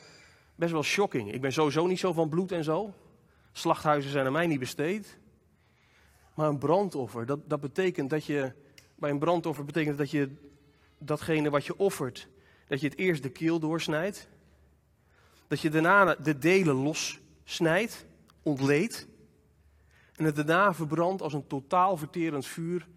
best 0.55 0.71
wel 0.71 0.83
shocking. 0.83 1.33
Ik 1.33 1.41
ben 1.41 1.53
sowieso 1.53 1.87
niet 1.87 1.99
zo 1.99 2.13
van 2.13 2.29
bloed 2.29 2.51
en 2.51 2.63
zo. 2.63 2.93
Slachthuizen 3.51 4.11
zijn 4.11 4.25
aan 4.25 4.31
mij 4.31 4.47
niet 4.47 4.59
besteed. 4.59 5.17
Maar 6.33 6.49
een 6.49 6.57
brandoffer, 6.57 7.25
dat, 7.25 7.49
dat 7.49 7.59
betekent 7.59 8.09
dat 8.09 8.25
je. 8.25 8.53
Bij 8.95 9.09
een 9.09 9.19
brandoffer 9.19 9.65
betekent 9.65 9.97
dat 9.97 10.11
je 10.11 10.29
datgene 10.97 11.49
wat 11.49 11.65
je 11.65 11.77
offert, 11.77 12.27
dat 12.69 12.81
je 12.81 12.87
het 12.87 12.97
eerst 12.97 13.23
de 13.23 13.29
keel 13.29 13.59
doorsnijdt. 13.59 14.27
Dat 15.47 15.59
je 15.59 15.69
daarna 15.69 16.15
de 16.15 16.37
delen 16.37 16.75
lossnijdt, 16.75 18.05
ontleedt. 18.43 19.07
En 20.15 20.25
het 20.25 20.35
daarna 20.35 20.73
verbrandt 20.73 21.21
als 21.21 21.33
een 21.33 21.47
totaal 21.47 21.97
verterend 21.97 22.45
vuur, 22.45 22.87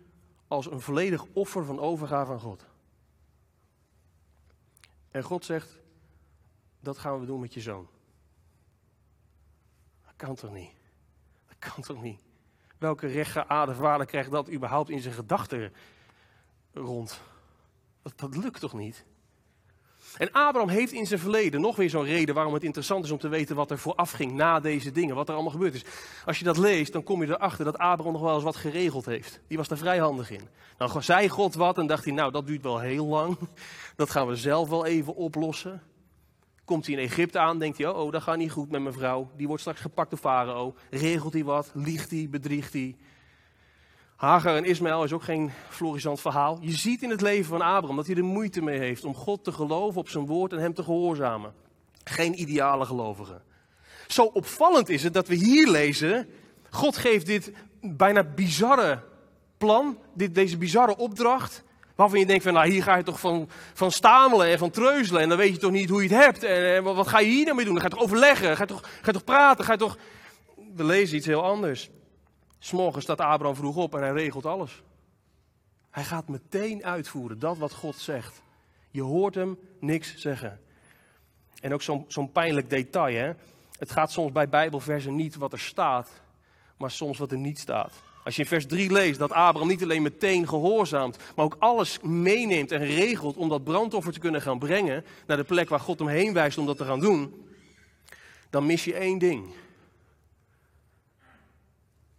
als 0.48 0.70
een 0.70 0.80
volledig 0.80 1.24
offer 1.32 1.64
van 1.64 1.78
overgave 1.78 2.32
aan 2.32 2.40
God. 2.40 2.64
En 5.10 5.22
God 5.22 5.44
zegt, 5.44 5.78
dat 6.80 6.98
gaan 6.98 7.20
we 7.20 7.26
doen 7.26 7.40
met 7.40 7.54
je 7.54 7.60
zoon. 7.60 7.88
Dat 10.04 10.16
kan 10.16 10.34
toch 10.34 10.52
niet? 10.52 10.72
Dat 11.48 11.72
kan 11.72 11.82
toch 11.82 12.02
niet? 12.02 12.20
Welke 12.78 13.06
rechtgeaarde 13.06 13.74
vader 13.74 14.06
krijgt 14.06 14.30
dat 14.30 14.50
überhaupt 14.50 14.90
in 14.90 15.00
zijn 15.00 15.14
gedachten 15.14 15.72
rond? 16.72 17.20
Dat, 18.02 18.18
dat 18.18 18.36
lukt 18.36 18.60
toch 18.60 18.72
niet? 18.72 19.04
En 20.16 20.32
Abraham 20.32 20.68
heeft 20.68 20.92
in 20.92 21.06
zijn 21.06 21.20
verleden 21.20 21.60
nog 21.60 21.76
weer 21.76 21.90
zo'n 21.90 22.04
reden 22.04 22.34
waarom 22.34 22.54
het 22.54 22.62
interessant 22.62 23.04
is 23.04 23.10
om 23.10 23.18
te 23.18 23.28
weten 23.28 23.56
wat 23.56 23.70
er 23.70 23.78
vooraf 23.78 24.10
ging 24.10 24.32
na 24.32 24.60
deze 24.60 24.92
dingen, 24.92 25.14
wat 25.14 25.28
er 25.28 25.34
allemaal 25.34 25.52
gebeurd 25.52 25.74
is. 25.74 25.84
Als 26.24 26.38
je 26.38 26.44
dat 26.44 26.56
leest, 26.56 26.92
dan 26.92 27.02
kom 27.02 27.22
je 27.22 27.28
erachter 27.28 27.64
dat 27.64 27.78
Abraham 27.78 28.12
nog 28.12 28.22
wel 28.22 28.34
eens 28.34 28.44
wat 28.44 28.56
geregeld 28.56 29.06
heeft. 29.06 29.40
Die 29.48 29.56
was 29.56 29.68
daar 29.68 29.78
vrij 29.78 29.98
handig 29.98 30.30
in. 30.30 30.48
Dan 30.76 31.02
zei 31.02 31.28
God 31.28 31.54
wat 31.54 31.78
en 31.78 31.86
dacht 31.86 32.04
hij, 32.04 32.12
nou 32.12 32.32
dat 32.32 32.46
duurt 32.46 32.62
wel 32.62 32.78
heel 32.80 33.06
lang. 33.06 33.38
Dat 33.96 34.10
gaan 34.10 34.26
we 34.26 34.36
zelf 34.36 34.68
wel 34.68 34.86
even 34.86 35.14
oplossen. 35.14 35.82
Komt 36.64 36.86
hij 36.86 36.94
in 36.94 37.00
Egypte 37.00 37.38
aan, 37.38 37.58
denkt 37.58 37.78
hij, 37.78 37.86
oh, 37.88 37.98
oh 37.98 38.12
dat 38.12 38.22
gaat 38.22 38.36
niet 38.36 38.50
goed 38.50 38.70
met 38.70 38.82
mijn 38.82 38.94
vrouw. 38.94 39.30
Die 39.36 39.46
wordt 39.46 39.60
straks 39.60 39.80
gepakt 39.80 40.10
door 40.10 40.18
Farao. 40.18 40.74
Regelt 40.90 41.32
hij 41.32 41.44
wat, 41.44 41.70
liegt 41.74 42.10
hij, 42.10 42.28
bedriegt 42.30 42.72
hij. 42.72 42.96
Hagar 44.22 44.56
en 44.56 44.64
Ismaël 44.64 45.04
is 45.04 45.12
ook 45.12 45.22
geen 45.22 45.52
florissant 45.68 46.20
verhaal. 46.20 46.58
Je 46.60 46.72
ziet 46.72 47.02
in 47.02 47.10
het 47.10 47.20
leven 47.20 47.44
van 47.44 47.60
Abraham 47.60 47.96
dat 47.96 48.06
hij 48.06 48.16
er 48.16 48.24
moeite 48.24 48.62
mee 48.62 48.78
heeft 48.78 49.04
om 49.04 49.14
God 49.14 49.44
te 49.44 49.52
geloven 49.52 50.00
op 50.00 50.08
zijn 50.08 50.26
woord 50.26 50.52
en 50.52 50.58
hem 50.58 50.74
te 50.74 50.82
gehoorzamen. 50.82 51.52
Geen 52.04 52.40
ideale 52.40 52.84
gelovige. 52.84 53.40
Zo 54.06 54.22
opvallend 54.22 54.88
is 54.88 55.02
het 55.02 55.14
dat 55.14 55.28
we 55.28 55.34
hier 55.34 55.68
lezen, 55.68 56.28
God 56.70 56.96
geeft 56.96 57.26
dit 57.26 57.52
bijna 57.80 58.24
bizarre 58.24 59.02
plan, 59.58 59.98
dit, 60.14 60.34
deze 60.34 60.56
bizarre 60.56 60.96
opdracht, 60.96 61.62
waarvan 61.94 62.18
je 62.18 62.26
denkt 62.26 62.44
van 62.44 62.52
nou 62.52 62.68
hier 62.68 62.82
ga 62.82 62.96
je 62.96 63.02
toch 63.02 63.20
van, 63.20 63.48
van 63.74 63.92
stamelen 63.92 64.46
en 64.46 64.58
van 64.58 64.70
treuzelen 64.70 65.22
en 65.22 65.28
dan 65.28 65.38
weet 65.38 65.52
je 65.52 65.58
toch 65.58 65.70
niet 65.70 65.88
hoe 65.88 66.02
je 66.02 66.14
het 66.14 66.24
hebt 66.24 66.42
en, 66.42 66.82
wat 66.82 67.08
ga 67.08 67.18
je 67.18 67.30
hier 67.30 67.44
nou 67.44 67.56
mee 67.56 67.64
doen? 67.64 67.74
Dan 67.74 67.82
ga 67.82 67.88
je 67.88 67.94
toch 67.94 68.04
overleggen, 68.04 68.56
ga 68.56 68.62
je 68.62 68.68
toch, 68.68 68.82
ga 68.82 69.06
je 69.06 69.12
toch 69.12 69.24
praten, 69.24 69.64
ga 69.64 69.72
je 69.72 69.78
toch... 69.78 69.96
We 70.74 70.84
lezen 70.84 71.16
iets 71.16 71.26
heel 71.26 71.44
anders. 71.44 71.90
S'morgens 72.64 73.04
staat 73.04 73.20
Abraham 73.20 73.56
vroeg 73.56 73.76
op 73.76 73.94
en 73.94 74.00
hij 74.00 74.12
regelt 74.12 74.46
alles. 74.46 74.82
Hij 75.90 76.04
gaat 76.04 76.28
meteen 76.28 76.84
uitvoeren, 76.84 77.38
dat 77.38 77.58
wat 77.58 77.72
God 77.72 77.96
zegt. 77.96 78.42
Je 78.90 79.02
hoort 79.02 79.34
hem 79.34 79.58
niks 79.80 80.16
zeggen. 80.16 80.60
En 81.60 81.72
ook 81.72 81.82
zo'n 81.82 82.04
zo'n 82.08 82.32
pijnlijk 82.32 82.70
detail. 82.70 83.16
Hè? 83.16 83.32
Het 83.78 83.90
gaat 83.90 84.12
soms 84.12 84.32
bij 84.32 84.48
Bijbelversen 84.48 85.14
niet 85.14 85.36
wat 85.36 85.52
er 85.52 85.58
staat, 85.58 86.10
maar 86.76 86.90
soms 86.90 87.18
wat 87.18 87.32
er 87.32 87.38
niet 87.38 87.58
staat. 87.58 87.92
Als 88.24 88.36
je 88.36 88.42
in 88.42 88.48
vers 88.48 88.66
3 88.66 88.92
leest 88.92 89.18
dat 89.18 89.32
Abraham 89.32 89.68
niet 89.68 89.82
alleen 89.82 90.02
meteen 90.02 90.48
gehoorzaamt, 90.48 91.16
maar 91.36 91.44
ook 91.44 91.56
alles 91.58 92.00
meeneemt 92.00 92.72
en 92.72 92.84
regelt 92.84 93.36
om 93.36 93.48
dat 93.48 93.64
brandoffer 93.64 94.12
te 94.12 94.18
kunnen 94.18 94.42
gaan 94.42 94.58
brengen 94.58 95.04
naar 95.26 95.36
de 95.36 95.44
plek 95.44 95.68
waar 95.68 95.80
God 95.80 95.98
hem 95.98 96.08
heen 96.08 96.32
wijst 96.32 96.58
om 96.58 96.66
dat 96.66 96.76
te 96.76 96.84
gaan 96.84 97.00
doen, 97.00 97.46
dan 98.50 98.66
mis 98.66 98.84
je 98.84 98.94
één 98.94 99.18
ding 99.18 99.54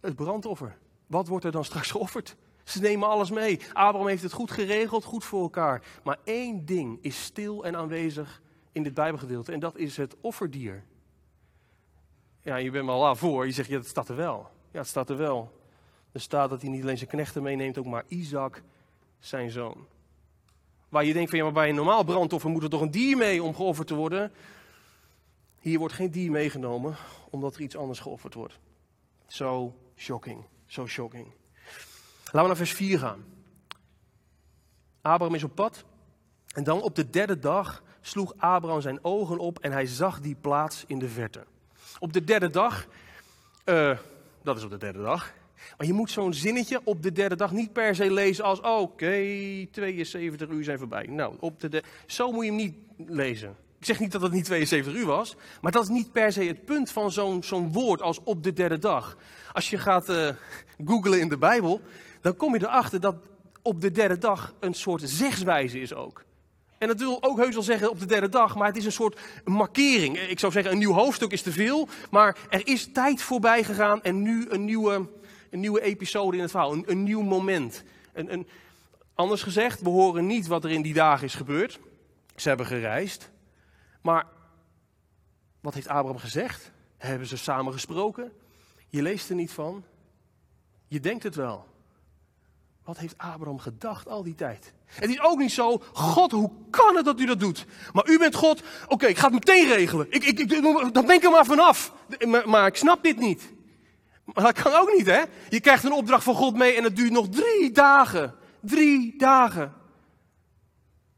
het 0.04 0.16
brandoffer. 0.16 0.76
Wat 1.06 1.28
wordt 1.28 1.44
er 1.44 1.52
dan 1.52 1.64
straks 1.64 1.90
geofferd? 1.90 2.36
Ze 2.64 2.80
nemen 2.80 3.08
alles 3.08 3.30
mee. 3.30 3.60
Abraham 3.72 4.06
heeft 4.06 4.22
het 4.22 4.32
goed 4.32 4.50
geregeld, 4.50 5.04
goed 5.04 5.24
voor 5.24 5.42
elkaar. 5.42 5.82
Maar 6.02 6.18
één 6.24 6.64
ding 6.64 6.98
is 7.00 7.22
stil 7.22 7.64
en 7.64 7.76
aanwezig 7.76 8.42
in 8.72 8.82
dit 8.82 8.94
Bijbelgedeelte. 8.94 9.52
En 9.52 9.60
dat 9.60 9.76
is 9.76 9.96
het 9.96 10.16
offerdier. 10.20 10.84
Ja, 12.40 12.56
je 12.56 12.70
bent 12.70 12.86
wel 12.86 13.06
al 13.06 13.16
voor. 13.16 13.46
Je 13.46 13.52
zegt, 13.52 13.68
ja, 13.68 13.76
het 13.76 13.86
staat 13.86 14.08
er 14.08 14.16
wel. 14.16 14.50
Ja, 14.70 14.78
het 14.78 14.88
staat 14.88 15.10
er 15.10 15.16
wel. 15.16 15.52
Er 16.12 16.20
staat 16.20 16.50
dat 16.50 16.60
hij 16.60 16.70
niet 16.70 16.82
alleen 16.82 16.98
zijn 16.98 17.10
knechten 17.10 17.42
meeneemt, 17.42 17.78
ook 17.78 17.86
maar 17.86 18.04
Isaac, 18.08 18.62
zijn 19.18 19.50
zoon. 19.50 19.86
Waar 20.88 21.04
je 21.04 21.12
denkt 21.12 21.30
van, 21.30 21.38
ja, 21.38 21.44
maar 21.44 21.52
bij 21.54 21.68
een 21.68 21.74
normaal 21.74 22.04
brandoffer 22.04 22.50
moet 22.50 22.62
er 22.62 22.68
toch 22.68 22.80
een 22.80 22.90
dier 22.90 23.16
mee 23.16 23.42
om 23.42 23.54
geofferd 23.54 23.86
te 23.86 23.94
worden. 23.94 24.32
Hier 25.60 25.78
wordt 25.78 25.94
geen 25.94 26.10
dier 26.10 26.30
meegenomen, 26.30 26.96
omdat 27.30 27.54
er 27.54 27.60
iets 27.60 27.76
anders 27.76 28.00
geofferd 28.00 28.34
wordt. 28.34 28.58
Zo 29.26 29.74
shocking, 29.96 30.44
zo 30.66 30.86
shocking. 30.86 31.32
Laten 32.24 32.40
we 32.40 32.46
naar 32.46 32.56
vers 32.56 32.72
4 32.72 32.98
gaan. 32.98 33.24
Abraham 35.00 35.34
is 35.34 35.44
op 35.44 35.54
pad. 35.54 35.84
En 36.54 36.64
dan 36.64 36.82
op 36.82 36.94
de 36.94 37.10
derde 37.10 37.38
dag 37.38 37.82
sloeg 38.00 38.34
Abraham 38.36 38.80
zijn 38.80 39.04
ogen 39.04 39.38
op 39.38 39.58
en 39.58 39.72
hij 39.72 39.86
zag 39.86 40.20
die 40.20 40.36
plaats 40.40 40.84
in 40.86 40.98
de 40.98 41.08
verte. 41.08 41.44
Op 41.98 42.12
de 42.12 42.24
derde 42.24 42.50
dag, 42.50 42.86
uh, 43.64 43.98
dat 44.42 44.56
is 44.56 44.64
op 44.64 44.70
de 44.70 44.76
derde 44.76 45.02
dag. 45.02 45.32
Maar 45.76 45.86
je 45.86 45.92
moet 45.92 46.10
zo'n 46.10 46.34
zinnetje 46.34 46.80
op 46.84 47.02
de 47.02 47.12
derde 47.12 47.36
dag 47.36 47.52
niet 47.52 47.72
per 47.72 47.94
se 47.94 48.12
lezen 48.12 48.44
als: 48.44 48.60
oké, 48.60 49.66
72 49.70 50.48
uur 50.48 50.64
zijn 50.64 50.78
voorbij. 50.78 51.06
Nou, 51.06 51.36
op 51.40 51.60
de 51.60 51.82
zo 52.06 52.32
moet 52.32 52.44
je 52.44 52.50
hem 52.50 52.60
niet 52.60 52.74
lezen. 53.06 53.56
Ik 53.84 53.90
zeg 53.90 54.00
niet 54.00 54.12
dat 54.12 54.22
het 54.22 54.32
niet 54.32 54.44
72 54.44 54.94
uur 54.94 55.06
was, 55.06 55.36
maar 55.60 55.72
dat 55.72 55.82
is 55.82 55.88
niet 55.88 56.12
per 56.12 56.32
se 56.32 56.44
het 56.44 56.64
punt 56.64 56.90
van 56.90 57.12
zo'n 57.12 57.42
zo'n 57.42 57.72
woord 57.72 58.02
als 58.02 58.20
op 58.22 58.42
de 58.42 58.52
derde 58.52 58.78
dag. 58.78 59.16
Als 59.52 59.70
je 59.70 59.78
gaat 59.78 60.10
uh, 60.10 60.28
googlen 60.84 61.20
in 61.20 61.28
de 61.28 61.36
Bijbel, 61.36 61.80
dan 62.20 62.36
kom 62.36 62.54
je 62.54 62.62
erachter 62.62 63.00
dat 63.00 63.16
op 63.62 63.80
de 63.80 63.90
derde 63.90 64.18
dag 64.18 64.54
een 64.60 64.74
soort 64.74 65.02
zegswijze 65.04 65.80
is 65.80 65.94
ook. 65.94 66.24
En 66.78 66.88
dat 66.88 66.98
wil 66.98 67.22
ook 67.22 67.38
heus 67.38 67.54
wel 67.54 67.62
zeggen 67.62 67.90
op 67.90 68.00
de 68.00 68.06
derde 68.06 68.28
dag, 68.28 68.54
maar 68.54 68.66
het 68.66 68.76
is 68.76 68.84
een 68.84 68.92
soort 68.92 69.20
markering. 69.44 70.18
Ik 70.18 70.38
zou 70.38 70.52
zeggen, 70.52 70.72
een 70.72 70.78
nieuw 70.78 70.92
hoofdstuk 70.92 71.32
is 71.32 71.42
te 71.42 71.52
veel, 71.52 71.88
maar 72.10 72.36
er 72.50 72.66
is 72.66 72.92
tijd 72.92 73.22
voorbij 73.22 73.64
gegaan 73.64 74.02
en 74.02 74.22
nu 74.22 74.46
een 74.48 74.64
nieuwe, 74.64 75.08
een 75.50 75.60
nieuwe 75.60 75.82
episode 75.82 76.36
in 76.36 76.42
het 76.42 76.50
verhaal, 76.50 76.72
een, 76.72 76.84
een 76.86 77.02
nieuw 77.02 77.22
moment. 77.22 77.82
Een, 78.12 78.32
een, 78.32 78.46
anders 79.14 79.42
gezegd, 79.42 79.80
we 79.80 79.88
horen 79.88 80.26
niet 80.26 80.46
wat 80.46 80.64
er 80.64 80.70
in 80.70 80.82
die 80.82 80.94
dagen 80.94 81.26
is 81.26 81.34
gebeurd. 81.34 81.78
Ze 82.36 82.48
hebben 82.48 82.66
gereisd. 82.66 83.32
Maar 84.04 84.26
wat 85.60 85.74
heeft 85.74 85.88
Abraham 85.88 86.18
gezegd? 86.18 86.72
Hebben 86.96 87.26
ze 87.26 87.36
samen 87.36 87.72
gesproken? 87.72 88.32
Je 88.88 89.02
leest 89.02 89.28
er 89.28 89.34
niet 89.34 89.52
van. 89.52 89.84
Je 90.88 91.00
denkt 91.00 91.22
het 91.22 91.34
wel. 91.34 91.66
Wat 92.82 92.98
heeft 92.98 93.18
Abraham 93.18 93.58
gedacht 93.58 94.08
al 94.08 94.22
die 94.22 94.34
tijd? 94.34 94.72
Het 94.84 95.10
is 95.10 95.20
ook 95.20 95.38
niet 95.38 95.52
zo, 95.52 95.82
God, 95.92 96.32
hoe 96.32 96.50
kan 96.70 96.96
het 96.96 97.04
dat 97.04 97.20
u 97.20 97.26
dat 97.26 97.40
doet? 97.40 97.66
Maar 97.92 98.08
u 98.08 98.18
bent 98.18 98.34
God, 98.34 98.62
oké, 98.88 99.06
ik 99.06 99.18
ga 99.18 99.30
het 99.30 99.34
meteen 99.34 99.68
regelen. 99.68 100.06
Ik, 100.10 100.24
ik, 100.24 100.38
ik, 100.38 100.62
dan 100.92 101.06
ben 101.06 101.16
ik 101.16 101.24
er 101.24 101.30
maar 101.30 101.44
vanaf. 101.44 101.92
Maar, 102.26 102.48
maar 102.48 102.66
ik 102.66 102.76
snap 102.76 103.02
dit 103.02 103.18
niet. 103.18 103.52
Maar 104.24 104.44
dat 104.44 104.62
kan 104.62 104.72
ook 104.72 104.92
niet, 104.96 105.06
hè? 105.06 105.22
Je 105.48 105.60
krijgt 105.60 105.84
een 105.84 105.92
opdracht 105.92 106.24
van 106.24 106.34
God 106.34 106.56
mee 106.56 106.76
en 106.76 106.84
het 106.84 106.96
duurt 106.96 107.12
nog 107.12 107.28
drie 107.28 107.70
dagen. 107.70 108.34
Drie 108.60 109.18
dagen. 109.18 109.74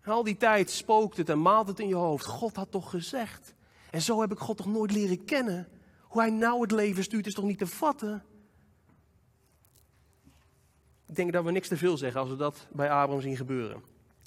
En 0.06 0.12
al 0.12 0.22
die 0.22 0.36
tijd 0.36 0.70
spookt 0.70 1.16
het 1.16 1.28
en 1.28 1.42
maalt 1.42 1.68
het 1.68 1.80
in 1.80 1.88
je 1.88 1.94
hoofd. 1.94 2.24
God 2.24 2.56
had 2.56 2.70
toch 2.70 2.90
gezegd. 2.90 3.54
En 3.90 4.02
zo 4.02 4.20
heb 4.20 4.32
ik 4.32 4.38
God 4.38 4.56
toch 4.56 4.66
nooit 4.66 4.92
leren 4.92 5.24
kennen. 5.24 5.68
Hoe 6.02 6.20
hij 6.20 6.30
nou 6.30 6.60
het 6.60 6.70
leven 6.70 7.02
stuurt 7.02 7.26
is 7.26 7.34
toch 7.34 7.44
niet 7.44 7.58
te 7.58 7.66
vatten. 7.66 8.24
Ik 11.06 11.14
denk 11.14 11.32
dat 11.32 11.44
we 11.44 11.50
niks 11.50 11.68
te 11.68 11.76
veel 11.76 11.96
zeggen 11.96 12.20
als 12.20 12.28
we 12.28 12.36
dat 12.36 12.66
bij 12.72 12.90
Abraham 12.90 13.20
zien 13.20 13.36
gebeuren. 13.36 13.82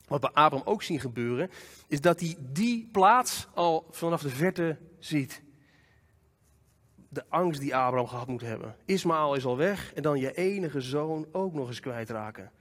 Wat 0.07 0.21
bij 0.21 0.29
Abraham 0.29 0.67
ook 0.67 0.83
zien 0.83 0.99
gebeuren, 0.99 1.49
is 1.87 2.01
dat 2.01 2.19
hij 2.19 2.35
die 2.39 2.89
plaats 2.91 3.47
al 3.53 3.87
vanaf 3.91 4.21
de 4.21 4.29
verte 4.29 4.77
ziet. 4.99 5.41
De 7.09 7.25
angst 7.29 7.59
die 7.59 7.75
Abraham 7.75 8.07
gehad 8.07 8.27
moet 8.27 8.41
hebben. 8.41 8.75
Ismaël 8.85 9.35
is 9.35 9.45
al 9.45 9.57
weg 9.57 9.93
en 9.93 10.01
dan 10.01 10.19
je 10.19 10.33
enige 10.33 10.81
zoon 10.81 11.27
ook 11.31 11.53
nog 11.53 11.67
eens 11.67 11.79
kwijtraken. 11.79 12.51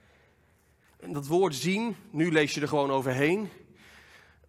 En 0.99 1.13
dat 1.13 1.27
woord 1.27 1.55
zien, 1.55 1.95
nu 2.09 2.31
lees 2.31 2.53
je 2.53 2.61
er 2.61 2.67
gewoon 2.67 2.91
overheen. 2.91 3.49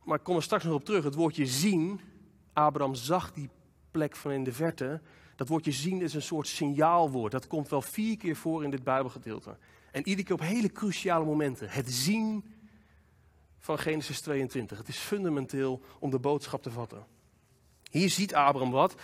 Maar 0.04 0.18
ik 0.18 0.24
kom 0.24 0.36
er 0.36 0.42
straks 0.42 0.64
nog 0.64 0.74
op 0.74 0.84
terug. 0.84 1.04
Het 1.04 1.14
woordje 1.14 1.46
zien, 1.46 2.00
Abraham 2.52 2.94
zag 2.94 3.32
die 3.32 3.48
plek 3.90 4.16
van 4.16 4.30
in 4.30 4.44
de 4.44 4.52
verte. 4.52 5.00
Dat 5.36 5.48
woordje 5.48 5.72
zien 5.72 6.00
is 6.02 6.14
een 6.14 6.22
soort 6.22 6.46
signaalwoord. 6.46 7.32
Dat 7.32 7.46
komt 7.46 7.68
wel 7.68 7.82
vier 7.82 8.16
keer 8.16 8.36
voor 8.36 8.64
in 8.64 8.70
dit 8.70 8.84
Bijbelgedeelte. 8.84 9.56
En 9.92 10.08
iedere 10.08 10.26
keer 10.26 10.34
op 10.34 10.40
hele 10.40 10.72
cruciale 10.72 11.24
momenten. 11.24 11.68
Het 11.68 11.92
zien 11.92 12.44
van 13.58 13.78
Genesis 13.78 14.20
22. 14.20 14.78
Het 14.78 14.88
is 14.88 14.96
fundamenteel 14.96 15.80
om 15.98 16.10
de 16.10 16.18
boodschap 16.18 16.62
te 16.62 16.70
vatten. 16.70 17.06
Hier 17.90 18.10
ziet 18.10 18.34
Abraham 18.34 18.70
wat. 18.70 18.94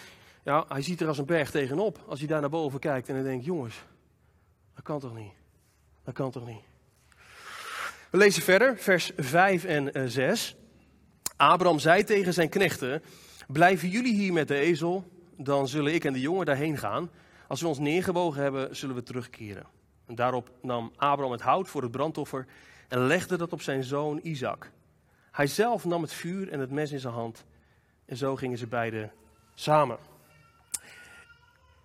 Ja, 0.45 0.65
hij 0.69 0.83
ziet 0.83 1.01
er 1.01 1.09
als 1.09 1.19
een 1.19 1.27
berg 1.27 1.51
tegenop. 1.51 2.05
Als 2.07 2.19
hij 2.19 2.29
daar 2.29 2.41
naar 2.41 2.51
boven 2.51 2.81
kijkt 2.81 3.09
en 3.09 3.15
dan 3.15 3.25
denkt, 3.25 3.45
jongens, 3.45 3.85
dat 4.75 4.85
kan 4.85 5.01
toch 5.01 5.15
niet? 5.15 5.33
Dat 6.05 6.15
kan 6.15 6.31
toch 6.31 6.47
niet? 6.47 6.63
We 8.17 8.23
lezen 8.23 8.43
verder, 8.43 8.79
vers 8.79 9.13
5 9.17 9.65
en 9.65 10.11
6. 10.11 10.57
Eh, 11.37 11.49
Abraham 11.49 11.79
zei 11.79 12.05
tegen 12.05 12.33
zijn 12.33 12.49
knechten: 12.49 13.03
Blijven 13.49 13.89
jullie 13.89 14.15
hier 14.15 14.33
met 14.33 14.49
de 14.49 14.55
ezel, 14.55 15.05
dan 15.37 15.69
zullen 15.69 15.95
ik 15.95 16.05
en 16.05 16.13
de 16.13 16.21
jongen 16.21 16.47
daarheen 16.47 16.79
gaan. 16.79 17.11
Als 17.49 17.61
we 17.61 17.67
ons 17.67 17.79
neergebogen 17.79 18.43
hebben, 18.43 18.77
zullen 18.77 18.95
we 18.95 19.03
terugkeren. 19.03 19.67
En 20.07 20.15
daarop 20.15 20.51
nam 20.63 20.93
Abraham 20.97 21.33
het 21.33 21.41
hout 21.41 21.69
voor 21.69 21.83
het 21.83 21.91
brandoffer 21.91 22.47
en 22.89 23.07
legde 23.07 23.37
dat 23.37 23.53
op 23.53 23.63
zijn 23.63 23.85
zoon 23.85 24.21
Isaac. 24.23 24.71
Hij 25.33 25.47
zelf 25.47 25.85
nam 25.85 26.03
het 26.03 26.13
vuur 26.13 26.51
en 26.51 26.61
het 26.61 26.71
mes 26.71 26.93
in 26.93 27.01
zijn 27.01 27.15
hand. 27.15 27.45
En 28.05 28.17
zo 28.17 28.37
gingen 28.37 28.59
ze 28.59 28.67
beiden 28.67 29.13
samen. 29.55 29.99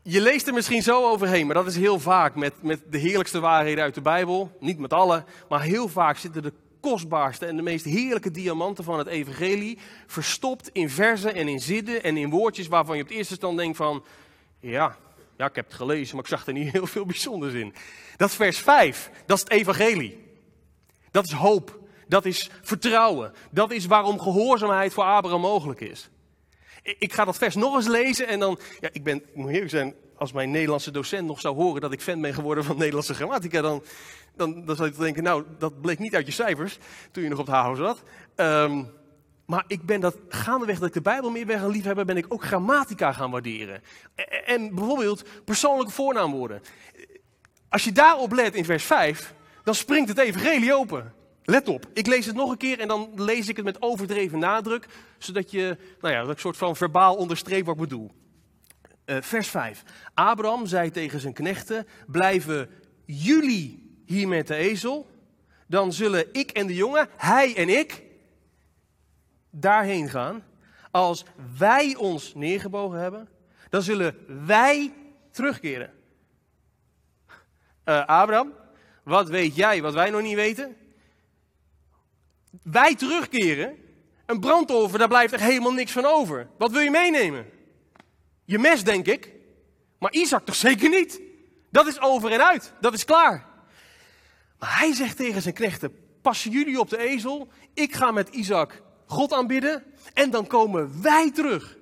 Je 0.04 0.22
leest 0.22 0.48
er 0.48 0.54
misschien 0.54 0.84
zo 0.84 1.10
overheen, 1.10 1.46
maar 1.46 1.56
dat 1.56 1.68
is 1.68 1.76
heel 1.76 2.00
vaak 2.00 2.36
met, 2.36 2.54
met 2.62 2.82
de 2.90 2.98
heerlijkste 2.98 3.40
waarheden 3.40 3.84
uit 3.84 3.94
de 3.94 4.02
Bijbel. 4.02 4.52
Niet 4.60 4.80
met 4.80 4.94
alle, 4.94 5.24
maar 5.50 5.62
heel 5.62 5.88
vaak 5.88 6.18
zitten 6.18 6.42
de 6.42 6.54
kostbaarste 6.80 7.46
en 7.46 7.56
de 7.56 7.62
meest 7.62 7.86
heerlijke 7.86 8.32
diamanten 8.32 8.84
van 8.84 8.98
het 8.98 9.08
evangelie 9.08 9.78
verstopt 10.08 10.70
in 10.74 10.90
verzen 10.90 11.36
en 11.36 11.48
in 11.48 11.60
zinnen 11.60 12.04
en 12.04 12.18
in 12.18 12.30
woordjes 12.30 12.68
waarvan 12.68 12.96
je 12.96 13.02
op 13.02 13.08
het 13.08 13.18
eerste 13.18 13.34
stand 13.34 13.58
denkt 13.58 13.78
van, 13.78 14.04
ja, 14.60 14.98
ja, 15.38 15.46
ik 15.46 15.56
heb 15.56 15.66
het 15.66 15.76
gelezen, 15.76 16.16
maar 16.16 16.24
ik 16.24 16.30
zag 16.30 16.48
er 16.48 16.54
niet 16.54 16.72
heel 16.78 16.88
veel 16.88 17.06
bijzonders 17.06 17.54
in. 17.54 17.74
Dat 18.18 18.30
is 18.30 18.36
vers 18.36 18.58
5, 18.58 19.12
dat 19.26 19.38
is 19.38 19.44
het 19.44 19.52
evangelie. 19.52 20.30
Dat 21.12 21.26
is 21.26 21.32
hoop. 21.32 21.80
Dat 22.08 22.26
is 22.26 22.50
vertrouwen. 22.62 23.34
Dat 23.52 23.72
is 23.72 23.86
waarom 23.86 24.20
gehoorzaamheid 24.20 24.94
voor 24.94 25.04
Abraham 25.04 25.42
mogelijk 25.42 25.82
is. 25.82 26.10
Ik 26.84 27.14
ga 27.14 27.26
dat 27.26 27.38
vers 27.38 27.56
nog 27.56 27.76
eens 27.76 27.88
lezen 27.88 28.28
en 28.28 28.40
dan, 28.40 28.60
ja, 28.80 28.90
ik 28.92 29.04
ben, 29.04 29.18
ik 29.18 29.48
eerlijk 29.48 29.70
zijn, 29.70 29.94
als 30.16 30.32
mijn 30.32 30.52
Nederlandse 30.52 30.92
docent 30.92 31.28
nog 31.28 31.42
zou 31.42 31.56
horen 31.56 31.82
dat 31.82 31.92
ik 31.92 32.02
fan 32.02 32.22
ben 32.22 32.34
geworden 32.34 32.64
van 32.64 32.78
Nederlandse 32.78 33.14
grammatica, 33.14 33.62
dan, 33.62 33.84
dan, 34.36 34.66
dan 34.66 34.76
zou 34.76 34.90
ik 34.90 34.98
denken, 34.98 35.24
nou, 35.24 35.44
dat 35.58 35.82
bleek 35.82 36.00
niet 36.00 36.16
uit 36.16 36.26
je 36.26 36.32
cijfers 36.32 36.78
toen 37.12 37.24
je 37.24 37.30
nog 37.30 37.40
op 37.40 37.46
het 37.46 37.56
HAVO 37.56 37.76
zat. 37.76 38.04
Um, 38.36 38.90
maar 39.46 39.64
ik 39.68 39.86
ben 39.86 40.00
dat 40.00 40.18
gaandeweg 40.30 40.80
dat 40.80 40.88
ik 40.88 40.94
de 40.94 41.02
Bijbel 41.02 41.30
meer 41.30 41.46
ben 41.46 41.60
gaan 41.60 41.70
liefhebben, 41.70 42.06
ben 42.06 42.18
ik 42.18 42.26
ook 42.30 42.44
grammatica 42.44 43.14
gaan 43.14 43.32
waarderen. 43.32 43.84
En 44.46 44.76
bijvoorbeeld 44.76 45.24
persoonlijke 45.46 45.92
voornaamwoorden. 45.92 46.62
Als 47.70 47.84
je 47.84 47.92
daarop 47.92 48.32
let 48.32 48.56
in 48.56 48.66
vers 48.66 48.84
5, 48.84 49.34
dan 49.64 49.76
springt 49.76 50.10
het 50.10 50.18
evangelie 50.18 50.74
open. 50.74 51.14
Let 51.44 51.68
op, 51.68 51.86
ik 51.94 52.08
lees 52.08 52.26
het 52.26 52.36
nog 52.36 52.52
een 52.52 52.58
keer 52.58 52.80
en 52.80 52.88
dan 52.88 53.10
lees 53.16 53.48
ik 53.48 53.56
het 53.56 53.66
met 53.66 53.82
overdreven 53.82 54.40
nadruk, 54.40 54.88
zodat 55.18 55.52
je, 55.52 55.78
nou 56.02 56.14
ja, 56.14 56.24
dat 56.24 56.40
soort 56.40 56.58
van 56.58 56.76
verbaal 56.76 57.16
onderstreep 57.16 57.66
wat 57.66 57.76
ik 57.76 57.82
bedoel. 57.82 58.12
Uh, 59.06 59.18
vers 59.22 59.48
5. 59.48 59.84
Abraham 60.14 60.66
zei 60.66 60.92
tegen 60.92 61.20
zijn 61.20 61.34
knechten, 61.34 61.88
blijven 62.08 62.70
jullie 63.06 64.00
hier 64.06 64.28
met 64.28 64.48
de 64.48 64.56
ezel, 64.56 65.10
dan 65.68 65.94
zullen 65.94 66.34
ik 66.34 66.52
en 66.52 66.68
de 66.68 66.76
jongen, 66.76 67.08
hij 67.18 67.56
en 67.56 67.70
ik, 67.70 68.04
daarheen 69.50 70.10
gaan. 70.10 70.44
Als 70.92 71.26
wij 71.58 71.96
ons 71.96 72.34
neergebogen 72.34 73.00
hebben, 73.00 73.30
dan 73.70 73.82
zullen 73.82 74.16
wij 74.46 74.94
terugkeren. 75.32 75.94
Uh, 77.86 78.06
Abraham, 78.06 78.54
wat 79.04 79.30
weet 79.30 79.56
jij 79.56 79.82
wat 79.82 79.94
wij 79.94 80.10
nog 80.10 80.22
niet 80.22 80.36
weten? 80.36 80.76
Wij 82.64 82.96
terugkeren. 82.96 83.78
Een 84.26 84.40
brandoffer, 84.40 85.00
daar 85.00 85.08
blijft 85.08 85.34
echt 85.34 85.44
helemaal 85.44 85.74
niks 85.74 85.92
van 85.92 86.06
over. 86.06 86.48
Wat 86.58 86.72
wil 86.72 86.82
je 86.82 86.92
meenemen? 86.92 87.46
Je 88.46 88.60
mes, 88.60 88.84
denk 88.84 89.08
ik. 89.08 89.32
Maar 90.00 90.12
Isaac 90.12 90.46
toch 90.46 90.56
zeker 90.56 90.90
niet? 90.90 91.22
Dat 91.70 91.88
is 91.88 92.02
over 92.02 92.32
en 92.32 92.48
uit. 92.48 92.74
Dat 92.82 92.94
is 92.94 93.06
klaar. 93.06 93.46
Maar 94.60 94.80
hij 94.80 94.94
zegt 94.94 95.18
tegen 95.18 95.42
zijn 95.42 95.54
knechten: 95.54 95.96
Passen 96.22 96.52
jullie 96.52 96.80
op 96.80 96.90
de 96.90 96.98
ezel? 96.98 97.52
Ik 97.74 97.94
ga 97.94 98.12
met 98.12 98.30
Isaac 98.30 98.82
God 99.06 99.34
aanbidden 99.34 99.84
en 100.14 100.30
dan 100.30 100.48
komen 100.48 101.02
wij 101.02 101.32
terug. 101.32 101.78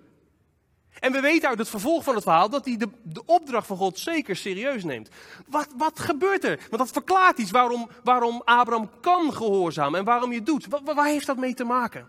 En 0.99 1.11
we 1.11 1.19
weten 1.19 1.49
uit 1.49 1.57
het 1.57 1.69
vervolg 1.69 2.03
van 2.03 2.15
het 2.15 2.23
verhaal 2.23 2.49
dat 2.49 2.65
hij 2.65 2.77
de, 2.77 2.89
de 3.03 3.25
opdracht 3.25 3.67
van 3.67 3.77
God 3.77 3.99
zeker 3.99 4.35
serieus 4.35 4.83
neemt. 4.83 5.09
Wat, 5.47 5.67
wat 5.77 5.99
gebeurt 5.99 6.43
er? 6.43 6.57
Want 6.57 6.81
dat 6.81 6.91
verklaart 6.91 7.37
iets 7.37 7.51
waarom, 7.51 7.89
waarom 8.03 8.41
Abraham 8.45 8.89
kan 9.01 9.33
gehoorzamen 9.33 9.99
en 9.99 10.05
waarom 10.05 10.31
je 10.31 10.43
doet. 10.43 10.67
Waar 10.83 11.05
heeft 11.05 11.25
dat 11.25 11.37
mee 11.37 11.53
te 11.53 11.63
maken? 11.63 12.07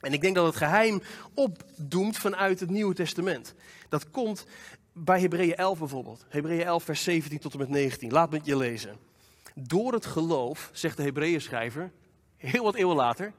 En 0.00 0.12
ik 0.12 0.20
denk 0.20 0.34
dat 0.34 0.46
het 0.46 0.56
geheim 0.56 1.02
opdoemt 1.34 2.16
vanuit 2.16 2.60
het 2.60 2.70
Nieuwe 2.70 2.94
Testament. 2.94 3.54
Dat 3.88 4.10
komt 4.10 4.46
bij 4.92 5.20
Hebreeën 5.20 5.56
11 5.56 5.78
bijvoorbeeld. 5.78 6.24
Hebreeën 6.28 6.64
11 6.64 6.84
vers 6.84 7.02
17 7.02 7.38
tot 7.38 7.52
en 7.52 7.58
met 7.58 7.68
19. 7.68 8.10
Laat 8.10 8.30
me 8.30 8.36
het 8.36 8.46
je 8.46 8.56
lezen. 8.56 8.96
Door 9.54 9.92
het 9.92 10.06
geloof, 10.06 10.70
zegt 10.72 10.96
de 10.96 11.02
Hebreeën 11.02 11.40
schrijver, 11.40 11.92
heel 12.36 12.64
wat 12.64 12.74
eeuwen 12.74 12.96
later, 12.96 13.32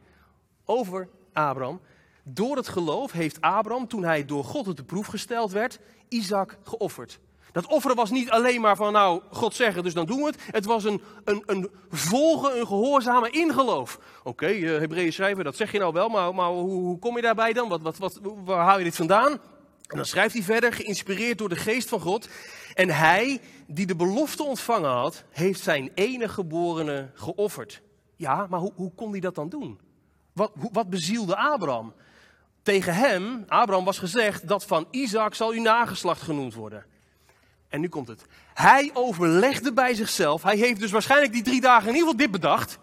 over 0.66 1.10
Abraham. 1.34 1.82
Door 2.24 2.56
het 2.56 2.68
geloof 2.68 3.12
heeft 3.12 3.42
Abraham, 3.42 3.88
toen 3.88 4.04
hij 4.04 4.26
door 4.26 4.44
God 4.44 4.68
op 4.68 4.76
de 4.76 4.84
proef 4.84 5.08
gesteld 5.08 5.52
werd, 5.52 5.80
Isaac 6.08 6.58
geofferd. 6.64 7.20
Dat 7.52 7.68
offeren 7.68 7.96
was 7.96 8.12
niet 8.12 8.30
alleen 8.30 8.62
maar 8.62 8.76
van, 8.76 8.94
nou, 8.94 9.22
God 9.30 9.56
zeggen, 9.56 9.84
dus 9.84 9.94
dan 9.94 10.06
doen 10.06 10.18
we 10.18 10.26
het. 10.26 10.38
Het 10.52 10.66
was 10.66 10.84
een, 10.84 11.02
een, 11.24 11.44
een 11.46 11.70
volgen, 11.90 12.60
een 12.60 12.68
gehoorzame 12.68 13.30
ingeloof. 13.30 14.00
Oké, 14.20 14.30
okay, 14.30 14.60
uh, 14.60 14.80
Hebreeën 14.80 15.14
schrijver, 15.14 15.44
dat 15.44 15.56
zeg 15.56 15.72
je 15.72 15.80
nou 15.80 15.94
wel, 15.94 16.10
maar, 16.10 16.36
maar 16.36 16.50
hoe, 16.50 16.70
hoe, 16.70 17.00
kom 17.00 17.16
je 17.16 17.22
daarbij 17.22 17.54
dan? 17.54 17.70
Wat, 17.70 17.98
wat, 17.98 18.20
waar 18.44 18.66
haal 18.66 18.78
je 18.78 18.84
dit 18.84 18.96
vandaan? 18.96 19.32
En 19.88 19.98
dan 19.98 20.06
schrijft 20.06 20.34
hij 20.34 20.44
verder, 20.44 20.74
geïnspireerd 20.74 21.38
door 21.38 21.50
de 21.50 21.56
geest 21.56 21.90
van 21.90 22.00
God. 22.00 22.30
En 22.74 22.90
hij, 22.90 23.42
die 23.68 23.86
de 23.86 23.96
belofte 23.96 24.44
ontvangen 24.44 24.90
had, 24.90 25.24
heeft 25.30 25.62
zijn 25.62 25.92
enige 25.94 26.34
geborene 26.34 27.10
geofferd. 27.14 27.82
Ja, 28.16 28.48
maar 28.50 28.60
hoe, 28.60 28.72
hoe 28.76 28.92
kon 28.96 29.12
hij 29.12 29.20
dat 29.20 29.36
dan 29.36 29.50
doen? 29.50 29.80
Wat, 30.34 30.52
wat 30.72 30.90
bezielde 30.90 31.36
Abraham? 31.36 31.94
Tegen 32.62 32.94
hem, 32.94 33.46
Abraham 33.48 33.86
was 33.86 34.00
gezegd, 34.00 34.48
dat 34.48 34.66
van 34.66 34.88
Isaac 34.92 35.34
zal 35.34 35.52
uw 35.52 35.62
nageslacht 35.62 36.22
genoemd 36.22 36.54
worden. 36.54 36.86
En 37.68 37.82
nu 37.82 37.88
komt 37.88 38.08
het. 38.08 38.26
Hij 38.54 38.92
overlegde 38.94 39.74
bij 39.74 39.94
zichzelf. 39.94 40.44
Hij 40.44 40.58
heeft 40.58 40.80
dus 40.80 40.92
waarschijnlijk 40.92 41.34
die 41.34 41.44
drie 41.44 41.62
dagen 41.62 41.88
in 41.88 41.94
ieder 41.94 42.02
geval 42.02 42.18
dit 42.18 42.32
bedacht. 42.32 42.80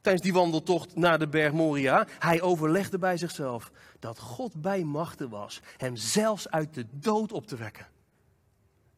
Tijdens 0.00 0.24
die 0.24 0.32
wandeltocht 0.32 0.96
naar 0.96 1.18
de 1.18 1.28
berg 1.28 1.52
Moria. 1.52 2.06
Hij 2.18 2.42
overlegde 2.42 2.98
bij 2.98 3.16
zichzelf 3.16 3.70
dat 3.98 4.18
God 4.18 4.54
bij 4.54 4.84
machten 4.84 5.28
was. 5.28 5.60
Hem 5.76 5.96
zelfs 5.96 6.48
uit 6.48 6.74
de 6.74 6.86
dood 6.90 7.32
op 7.32 7.46
te 7.46 7.56
wekken. 7.56 7.86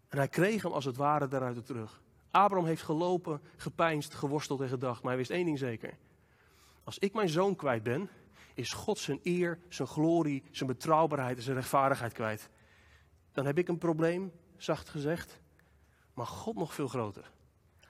En 0.08 0.18
hij 0.18 0.28
kreeg 0.28 0.62
hem 0.62 0.72
als 0.72 0.84
het 0.84 0.96
ware 0.96 1.28
daaruit 1.28 1.66
terug. 1.66 2.00
Abraham 2.30 2.66
heeft 2.66 2.82
gelopen, 2.82 3.40
gepijnst, 3.56 4.14
geworsteld 4.14 4.60
en 4.60 4.68
gedacht. 4.68 5.00
Maar 5.02 5.10
hij 5.10 5.18
wist 5.18 5.30
één 5.30 5.44
ding 5.44 5.58
zeker. 5.58 5.94
Als 6.84 6.98
ik 6.98 7.14
mijn 7.14 7.28
zoon 7.28 7.56
kwijt 7.56 7.82
ben, 7.82 8.08
is 8.60 8.72
God 8.72 8.98
zijn 8.98 9.20
eer, 9.22 9.58
zijn 9.68 9.88
glorie, 9.88 10.42
zijn 10.50 10.68
betrouwbaarheid 10.68 11.36
en 11.36 11.42
zijn 11.42 11.56
rechtvaardigheid 11.56 12.12
kwijt. 12.12 12.48
Dan 13.32 13.46
heb 13.46 13.58
ik 13.58 13.68
een 13.68 13.78
probleem, 13.78 14.32
zacht 14.56 14.88
gezegd. 14.88 15.40
Maar 16.14 16.26
God 16.26 16.56
nog 16.56 16.74
veel 16.74 16.88
groter. 16.88 17.30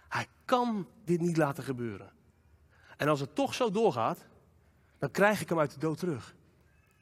Hij 0.09 0.27
kan 0.45 0.89
dit 1.05 1.21
niet 1.21 1.37
laten 1.37 1.65
gebeuren. 1.65 2.13
En 2.97 3.09
als 3.09 3.21
het 3.21 3.35
toch 3.35 3.55
zo 3.55 3.71
doorgaat, 3.71 4.27
dan 4.99 5.11
krijg 5.11 5.41
ik 5.41 5.49
hem 5.49 5.59
uit 5.59 5.73
de 5.73 5.79
dood 5.79 5.99
terug. 5.99 6.35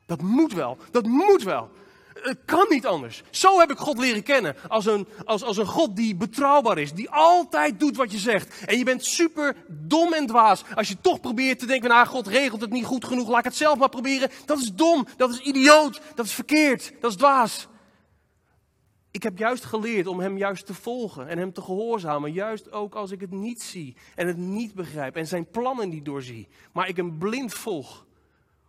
Dat 0.06 0.22
moet 0.22 0.52
wel, 0.52 0.78
dat 0.90 1.06
moet 1.06 1.42
wel. 1.42 1.70
Het 2.22 2.38
kan 2.44 2.66
niet 2.68 2.86
anders. 2.86 3.22
Zo 3.30 3.58
heb 3.58 3.70
ik 3.70 3.78
God 3.78 3.98
leren 3.98 4.22
kennen. 4.22 4.56
Als 4.68 4.86
een, 4.86 5.08
als, 5.24 5.42
als 5.42 5.56
een 5.56 5.66
God 5.66 5.96
die 5.96 6.16
betrouwbaar 6.16 6.78
is. 6.78 6.92
Die 6.92 7.10
altijd 7.10 7.80
doet 7.80 7.96
wat 7.96 8.12
je 8.12 8.18
zegt. 8.18 8.64
En 8.64 8.78
je 8.78 8.84
bent 8.84 9.04
super 9.04 9.56
dom 9.66 10.12
en 10.12 10.26
dwaas. 10.26 10.62
Als 10.74 10.88
je 10.88 11.00
toch 11.00 11.20
probeert 11.20 11.58
te 11.58 11.66
denken, 11.66 11.88
nou 11.88 12.06
God 12.06 12.26
regelt 12.26 12.60
het 12.60 12.70
niet 12.70 12.84
goed 12.84 13.04
genoeg. 13.04 13.28
Laat 13.28 13.38
ik 13.38 13.44
het 13.44 13.56
zelf 13.56 13.78
maar 13.78 13.88
proberen. 13.88 14.30
Dat 14.44 14.58
is 14.58 14.74
dom. 14.74 15.06
Dat 15.16 15.30
is 15.30 15.38
idioot. 15.38 16.00
Dat 16.14 16.24
is 16.24 16.32
verkeerd. 16.32 16.92
Dat 17.00 17.10
is 17.10 17.16
dwaas. 17.16 17.68
Ik 19.10 19.22
heb 19.22 19.38
juist 19.38 19.64
geleerd 19.64 20.06
om 20.06 20.20
hem 20.20 20.38
juist 20.38 20.66
te 20.66 20.74
volgen 20.74 21.28
en 21.28 21.38
hem 21.38 21.52
te 21.52 21.62
gehoorzamen. 21.62 22.32
Juist 22.32 22.72
ook 22.72 22.94
als 22.94 23.10
ik 23.10 23.20
het 23.20 23.30
niet 23.30 23.62
zie 23.62 23.96
en 24.14 24.26
het 24.26 24.36
niet 24.36 24.74
begrijp 24.74 25.16
en 25.16 25.26
zijn 25.26 25.50
plannen 25.50 25.88
niet 25.88 26.04
doorzie. 26.04 26.48
Maar 26.72 26.88
ik 26.88 26.96
hem 26.96 27.18
blind 27.18 27.54
volg. 27.54 28.06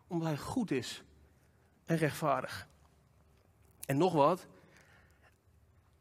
Omdat 0.07 0.27
hij 0.27 0.37
goed 0.37 0.71
is 0.71 1.03
en 1.85 1.97
rechtvaardig. 1.97 2.68
En 3.89 3.97
nog 3.97 4.13
wat. 4.13 4.47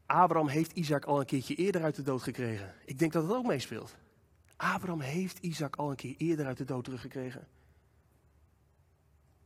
Abraham 0.05 0.47
heeft 0.47 0.71
Isaac 0.71 1.05
al 1.05 1.19
een 1.19 1.25
keertje 1.25 1.55
eerder 1.55 1.83
uit 1.83 1.95
de 1.95 2.01
dood 2.01 2.21
gekregen. 2.21 2.73
Ik 2.85 2.99
denk 2.99 3.13
dat 3.13 3.23
het 3.23 3.31
ook 3.31 3.45
meespeelt. 3.45 3.95
Abraham 4.55 4.99
heeft 4.99 5.37
Isaac 5.37 5.75
al 5.75 5.89
een 5.89 5.95
keer 5.95 6.15
eerder 6.17 6.45
uit 6.45 6.57
de 6.57 6.63
dood 6.63 6.83
teruggekregen. 6.83 7.47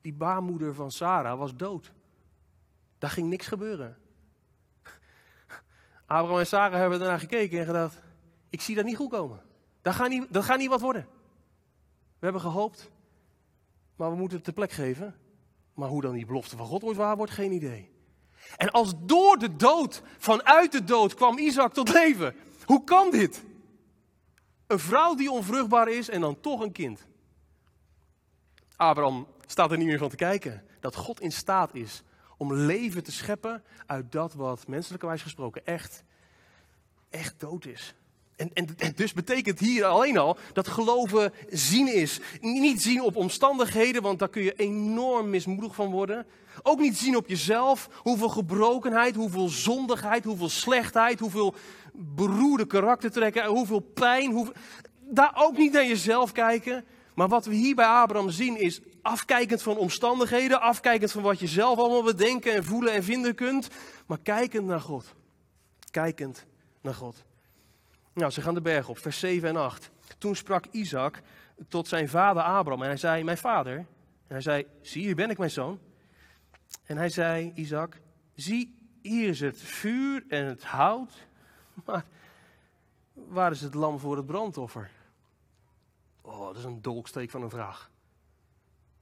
Die 0.02 0.14
baarmoeder 0.14 0.74
van 0.74 0.92
Sarah 0.92 1.38
was 1.38 1.56
dood. 1.56 1.92
Daar 2.98 3.10
ging 3.10 3.30
niks 3.30 3.48
gebeuren. 3.48 3.98
Abraham 6.06 6.40
en 6.40 6.48
Sarah 6.48 6.80
hebben 6.80 7.02
ernaar 7.02 7.20
gekeken 7.20 7.60
en 7.60 7.66
gedacht: 7.66 8.02
Ik 8.50 8.62
zie 8.62 8.76
dat 8.76 8.86
niet 8.86 8.98
goed 8.98 9.10
komen. 9.10 9.42
Dat 9.82 9.94
gaat 9.94 10.10
niet, 10.10 10.34
dat 10.34 10.44
gaat 10.44 10.58
niet 10.58 10.70
wat 10.70 10.82
worden. 10.82 11.08
We 12.20 12.30
hebben 12.30 12.42
gehoopt, 12.42 12.92
maar 13.96 14.10
we 14.10 14.18
moeten 14.18 14.38
het 14.38 14.46
de 14.46 14.54
plek 14.54 14.72
geven. 14.72 15.16
Maar 15.74 15.90
hoe 15.90 16.02
dan 16.02 16.14
die 16.14 16.26
belofte 16.26 16.58
van 16.58 16.68
God 16.68 16.84
ooit 16.84 16.98
waar 16.98 17.18
wordt, 17.18 17.32
geen 17.32 17.52
idee. 17.52 17.93
En 18.58 18.72
als 18.72 18.94
door 18.98 19.38
de 19.38 19.56
dood, 19.56 20.02
vanuit 20.18 20.72
de 20.72 20.84
dood, 20.84 21.14
kwam 21.14 21.38
Isaac 21.38 21.74
tot 21.74 21.94
leven. 21.94 22.36
Hoe 22.66 22.84
kan 22.84 23.12
dit? 23.12 23.44
Een 24.68 24.80
vrouw 24.80 25.16
die 25.16 25.32
onvruchtbaar 25.32 25.88
is 25.90 26.10
en 26.10 26.22
dan 26.22 26.40
toch 26.40 26.62
een 26.62 26.72
kind. 26.72 27.06
Abraham 28.76 29.28
staat 29.46 29.72
er 29.72 29.78
niet 29.78 29.88
meer 29.88 29.98
van 29.98 30.10
te 30.10 30.16
kijken. 30.16 30.64
Dat 30.80 30.96
God 30.96 31.22
in 31.22 31.32
staat 31.32 31.76
is 31.76 32.04
om 32.38 32.54
leven 32.54 33.04
te 33.04 33.12
scheppen 33.12 33.64
uit 33.86 34.12
dat 34.12 34.34
wat 34.34 34.68
menselijkerwijs 34.68 35.22
gesproken 35.22 35.66
echt, 35.66 36.04
echt 37.10 37.40
dood 37.40 37.66
is. 37.66 37.96
En, 38.54 38.68
en, 38.78 38.94
dus 38.96 39.14
betekent 39.14 39.60
hier 39.60 39.86
alleen 39.86 40.18
al 40.18 40.38
dat 40.54 40.68
geloven 40.68 41.34
zien 41.50 41.94
is. 41.94 42.20
Niet 42.42 42.82
zien 42.82 43.02
op 43.02 43.16
omstandigheden, 43.16 44.02
want 44.02 44.20
daar 44.20 44.30
kun 44.30 44.44
je 44.44 44.54
enorm 44.54 45.30
mismoedig 45.30 45.76
van 45.76 45.92
worden. 45.92 46.26
Ook 46.62 46.80
niet 46.80 46.98
zien 46.98 47.18
op 47.18 47.28
jezelf, 47.28 47.90
hoeveel 47.96 48.30
gebrokenheid, 48.30 49.16
hoeveel 49.16 49.48
zondigheid, 49.48 50.24
hoeveel 50.24 50.50
slechtheid, 50.50 51.20
hoeveel 51.20 51.56
beroerde 51.94 52.66
karaktertrekken, 52.66 53.46
hoeveel 53.46 53.80
pijn. 53.80 54.32
Hoeveel... 54.32 54.54
Daar 55.00 55.32
ook 55.36 55.58
niet 55.58 55.74
naar 55.74 55.88
jezelf 55.88 56.32
kijken. 56.32 56.86
Maar 57.16 57.28
wat 57.28 57.46
we 57.46 57.56
hier 57.56 57.76
bij 57.76 57.86
Abraham 57.86 58.30
zien 58.30 58.58
is 58.58 58.82
afkijkend 59.02 59.62
van 59.62 59.78
omstandigheden, 59.78 60.62
afkijkend 60.62 61.12
van 61.12 61.22
wat 61.22 61.40
je 61.40 61.48
zelf 61.48 61.78
allemaal 61.78 62.04
bedenken 62.04 62.54
en 62.54 62.64
voelen 62.64 62.94
en 62.94 63.04
vinden 63.04 63.36
kunt, 63.36 63.68
maar 64.06 64.20
kijkend 64.24 64.66
naar 64.66 64.82
God. 64.82 65.14
Kijkend 65.92 66.46
naar 66.82 66.94
God. 66.94 67.24
Nou, 68.14 68.32
ze 68.32 68.42
gaan 68.42 68.54
de 68.54 68.62
berg 68.62 68.90
op, 68.90 68.98
vers 68.98 69.20
7 69.20 69.50
en 69.50 69.56
8. 69.56 69.92
Toen 70.18 70.36
sprak 70.36 70.66
Isaac, 70.66 71.22
tot 71.68 71.88
zijn 71.88 72.10
vader 72.10 72.44
Abraham. 72.44 72.82
En 72.82 72.88
hij 72.88 72.98
zei, 72.98 73.24
mijn 73.24 73.38
vader. 73.38 73.76
En 73.78 73.86
hij 74.28 74.42
zei, 74.42 74.66
zie 74.82 75.04
hier 75.04 75.16
ben 75.16 75.30
ik 75.30 75.38
mijn 75.38 75.52
zoon. 75.52 75.80
En 76.84 76.98
hij 76.98 77.10
zei, 77.10 77.52
Isaac, 77.56 78.02
zie 78.36 78.76
hier 79.02 79.30
is 79.30 79.40
het 79.40 79.58
vuur 79.58 80.24
en 80.28 80.46
het 80.46 80.64
hout. 80.64 81.14
Maar 81.86 82.06
waar 83.14 83.52
is 83.52 83.62
het 83.62 83.74
lam 83.74 84.00
voor 84.00 84.18
het 84.18 84.26
brandoffer? 84.26 84.92
Oh, 86.22 86.46
dat 86.46 86.56
is 86.56 86.64
een 86.64 86.82
dolksteek 86.82 87.30
van 87.30 87.42
een 87.42 87.50
vraag. 87.50 87.92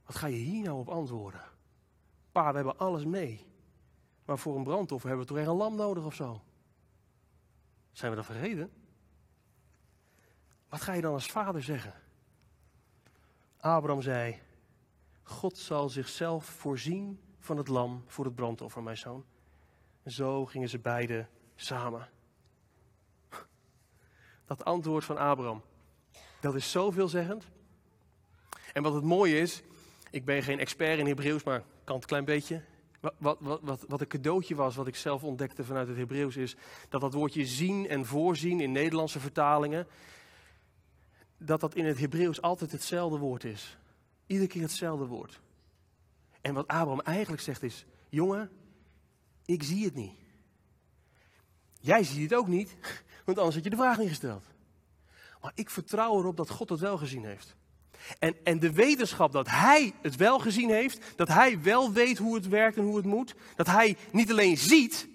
Wat 0.06 0.16
ga 0.16 0.28
je 0.28 0.36
hier 0.36 0.64
nou 0.64 0.80
op 0.80 0.90
antwoorden? 0.90 1.42
Pa, 2.32 2.50
we 2.50 2.56
hebben 2.56 2.78
alles 2.78 3.06
mee. 3.06 3.46
Maar 4.26 4.38
voor 4.38 4.56
een 4.56 4.64
brandoffer 4.64 5.08
hebben 5.10 5.28
we 5.28 5.34
toch 5.34 5.42
echt 5.42 5.52
een 5.52 5.58
lam 5.58 5.76
nodig 5.76 6.06
of 6.06 6.16
zo? 6.16 6.42
Zijn 7.92 8.12
we 8.12 8.18
dat 8.18 8.26
vergeten? 8.26 8.72
Wat 10.72 10.82
ga 10.82 10.94
je 10.94 11.02
dan 11.02 11.14
als 11.14 11.26
vader 11.26 11.64
zeggen? 11.64 11.94
Abraham 13.60 14.02
zei: 14.02 14.40
God 15.24 15.58
zal 15.58 15.90
zichzelf 15.90 16.46
voorzien 16.46 17.20
van 17.40 17.58
het 17.58 17.68
lam 17.68 18.04
voor 18.08 18.26
het 18.26 18.36
brandoffer, 18.36 18.84
mijn 18.84 18.98
zoon. 18.98 19.26
Zo 20.06 20.46
gingen 20.46 20.70
ze 20.70 20.80
beiden 20.80 21.30
samen. 21.56 22.10
Dat 24.46 24.66
antwoord 24.66 25.06
van 25.06 25.18
Abraham, 25.18 25.62
dat 26.40 26.56
is 26.56 26.72
zo 26.72 26.92
veelzeggend. 26.92 27.48
En 28.74 28.84
wat 28.84 28.94
het 28.94 29.04
mooie 29.04 29.40
is, 29.40 29.62
ik 30.10 30.26
ben 30.26 30.44
geen 30.44 30.60
expert 30.60 31.00
in 31.00 31.08
Hebreeuws, 31.08 31.44
maar 31.44 31.64
kan 31.84 31.96
het 31.96 32.04
een 32.04 32.10
klein 32.10 32.26
beetje. 32.26 32.62
Wat, 33.00 33.14
wat, 33.18 33.38
wat, 33.40 33.86
wat 33.88 34.02
een 34.02 34.08
cadeautje 34.08 34.56
was, 34.56 34.76
wat 34.76 34.88
ik 34.88 34.96
zelf 34.96 35.24
ontdekte 35.24 35.64
vanuit 35.64 35.88
het 35.88 35.98
Hebreeuws, 35.98 36.38
is 36.38 36.56
dat 36.90 37.02
dat 37.02 37.14
woordje 37.14 37.46
zien 37.46 37.88
en 37.88 38.06
voorzien 38.06 38.60
in 38.60 38.72
Nederlandse 38.72 39.20
vertalingen, 39.20 39.88
dat 41.46 41.60
dat 41.60 41.76
in 41.76 41.86
het 41.86 42.00
Hebreeuws 42.00 42.42
altijd 42.42 42.72
hetzelfde 42.72 43.18
woord 43.18 43.44
is. 43.44 43.78
Iedere 44.26 44.48
keer 44.48 44.62
hetzelfde 44.62 45.06
woord. 45.06 45.40
En 46.42 46.54
wat 46.54 46.68
Abraham 46.68 47.00
eigenlijk 47.00 47.42
zegt 47.42 47.64
is, 47.64 47.86
jongen, 48.10 48.50
ik 49.46 49.64
zie 49.64 49.86
het 49.86 49.96
niet. 49.96 50.16
Jij 51.80 52.04
ziet 52.04 52.30
het 52.30 52.40
ook 52.40 52.48
niet, 52.48 52.76
want 53.26 53.38
anders 53.38 53.56
had 53.56 53.64
je 53.64 53.70
de 53.70 53.76
vraag 53.76 53.98
niet 53.98 54.08
gesteld. 54.08 54.46
Maar 55.42 55.52
ik 55.56 55.70
vertrouw 55.70 56.20
erop 56.20 56.38
dat 56.38 56.50
God 56.50 56.70
het 56.70 56.80
wel 56.80 56.98
gezien 56.98 57.26
heeft. 57.26 57.56
En, 58.20 58.36
en 58.44 58.60
de 58.60 58.72
wetenschap 58.72 59.32
dat 59.32 59.50
hij 59.50 59.94
het 60.02 60.16
wel 60.16 60.40
gezien 60.40 60.70
heeft, 60.70 61.18
dat 61.18 61.28
hij 61.28 61.62
wel 61.62 61.92
weet 61.92 62.18
hoe 62.18 62.36
het 62.36 62.48
werkt 62.48 62.78
en 62.78 62.84
hoe 62.84 62.96
het 62.96 63.06
moet, 63.06 63.36
dat 63.56 63.68
hij 63.68 63.98
niet 64.12 64.32
alleen 64.32 64.58
ziet 64.58 65.08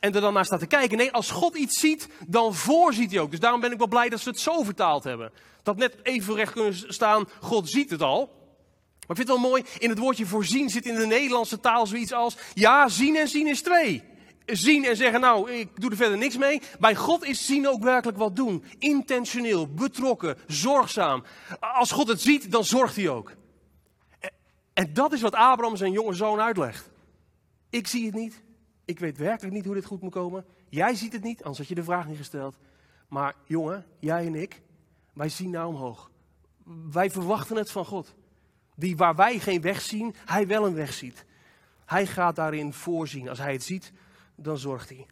en 0.00 0.14
er 0.14 0.20
dan 0.20 0.32
naar 0.32 0.44
staat 0.44 0.60
te 0.60 0.66
kijken. 0.66 0.96
Nee, 0.96 1.12
als 1.12 1.30
God 1.30 1.56
iets 1.56 1.80
ziet, 1.80 2.08
dan 2.26 2.54
voorziet 2.54 3.10
hij 3.10 3.20
ook. 3.20 3.30
Dus 3.30 3.40
daarom 3.40 3.60
ben 3.60 3.72
ik 3.72 3.78
wel 3.78 3.88
blij 3.88 4.08
dat 4.08 4.20
ze 4.20 4.28
het 4.28 4.40
zo 4.40 4.62
vertaald 4.62 5.04
hebben. 5.04 5.32
Dat 5.62 5.76
net 5.76 5.96
even 6.02 6.34
recht 6.34 6.52
kunnen 6.52 6.92
staan, 6.92 7.28
God 7.40 7.70
ziet 7.70 7.90
het 7.90 8.02
al. 8.02 8.18
Maar 9.06 9.18
ik 9.18 9.26
vind 9.26 9.28
het 9.28 9.40
wel 9.40 9.48
mooi, 9.48 9.64
in 9.78 9.88
het 9.88 9.98
woordje 9.98 10.26
voorzien 10.26 10.70
zit 10.70 10.86
in 10.86 10.94
de 10.94 11.06
Nederlandse 11.06 11.60
taal 11.60 11.86
zoiets 11.86 12.12
als, 12.12 12.36
ja, 12.54 12.88
zien 12.88 13.16
en 13.16 13.28
zien 13.28 13.46
is 13.46 13.62
twee 13.62 14.10
zien 14.56 14.84
en 14.84 14.96
zeggen, 14.96 15.20
nou, 15.20 15.50
ik 15.50 15.80
doe 15.80 15.90
er 15.90 15.96
verder 15.96 16.18
niks 16.18 16.36
mee. 16.36 16.62
Bij 16.78 16.94
God 16.94 17.24
is 17.24 17.46
zien 17.46 17.68
ook 17.68 17.82
werkelijk 17.82 18.18
wat 18.18 18.36
doen. 18.36 18.64
Intentioneel, 18.78 19.68
betrokken, 19.68 20.36
zorgzaam. 20.46 21.24
Als 21.60 21.90
God 21.90 22.08
het 22.08 22.20
ziet, 22.20 22.50
dan 22.50 22.64
zorgt 22.64 22.96
hij 22.96 23.08
ook. 23.08 23.32
En 24.72 24.92
dat 24.92 25.12
is 25.12 25.20
wat 25.20 25.34
Abraham 25.34 25.76
zijn 25.76 25.92
jonge 25.92 26.14
zoon 26.14 26.40
uitlegt. 26.40 26.90
Ik 27.70 27.86
zie 27.86 28.06
het 28.06 28.14
niet. 28.14 28.42
Ik 28.90 28.98
weet 28.98 29.16
werkelijk 29.16 29.54
niet 29.54 29.64
hoe 29.64 29.74
dit 29.74 29.84
goed 29.84 30.00
moet 30.00 30.12
komen. 30.12 30.44
Jij 30.68 30.94
ziet 30.94 31.12
het 31.12 31.22
niet, 31.22 31.38
anders 31.38 31.58
had 31.58 31.68
je 31.68 31.74
de 31.74 31.84
vraag 31.84 32.06
niet 32.06 32.16
gesteld. 32.16 32.56
Maar 33.08 33.34
jongen, 33.44 33.86
jij 33.98 34.26
en 34.26 34.34
ik, 34.34 34.62
wij 35.12 35.28
zien 35.28 35.50
naar 35.50 35.66
omhoog. 35.66 36.10
Wij 36.90 37.10
verwachten 37.10 37.56
het 37.56 37.70
van 37.70 37.84
God. 37.84 38.14
Die 38.74 38.96
waar 38.96 39.14
wij 39.14 39.38
geen 39.38 39.60
weg 39.60 39.80
zien, 39.80 40.14
hij 40.24 40.46
wel 40.46 40.66
een 40.66 40.74
weg 40.74 40.92
ziet. 40.92 41.24
Hij 41.84 42.06
gaat 42.06 42.36
daarin 42.36 42.72
voorzien. 42.72 43.28
Als 43.28 43.38
hij 43.38 43.52
het 43.52 43.62
ziet, 43.62 43.92
dan 44.34 44.58
zorgt 44.58 44.88
hij. 44.88 45.06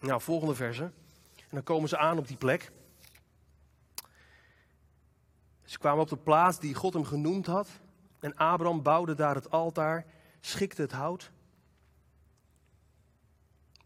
Nou, 0.00 0.20
volgende 0.20 0.54
verse. 0.54 0.82
En 1.36 1.50
dan 1.50 1.62
komen 1.62 1.88
ze 1.88 1.98
aan 1.98 2.18
op 2.18 2.28
die 2.28 2.36
plek. 2.36 2.72
Ze 5.64 5.78
kwamen 5.78 6.02
op 6.02 6.08
de 6.08 6.16
plaats 6.16 6.60
die 6.60 6.74
God 6.74 6.94
hem 6.94 7.04
genoemd 7.04 7.46
had. 7.46 7.68
En 8.20 8.36
Abraham 8.36 8.82
bouwde 8.82 9.14
daar 9.14 9.34
het 9.34 9.50
altaar, 9.50 10.06
schikte 10.40 10.82
het 10.82 10.92
hout, 10.92 11.32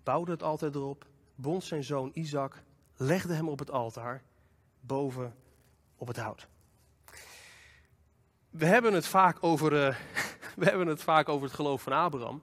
bouwde 0.09 0.31
het 0.31 0.43
altaar 0.43 0.75
erop, 0.75 1.07
bond 1.35 1.65
zijn 1.65 1.85
zoon 1.85 2.11
Isaac, 2.15 2.63
legde 2.97 3.35
hem 3.35 3.49
op 3.49 3.59
het 3.59 3.71
altaar, 3.71 4.23
boven 4.81 5.35
op 5.97 6.07
het 6.07 6.17
hout. 6.17 6.49
We 8.51 8.67
hebben 8.67 8.93
het 8.93 9.07
vaak 9.07 9.37
over, 9.41 9.73
uh, 9.73 9.99
we 10.61 10.65
hebben 10.65 10.87
het, 10.87 11.03
vaak 11.03 11.29
over 11.29 11.47
het 11.47 11.55
geloof 11.55 11.83
van 11.83 11.93
Abraham. 11.93 12.43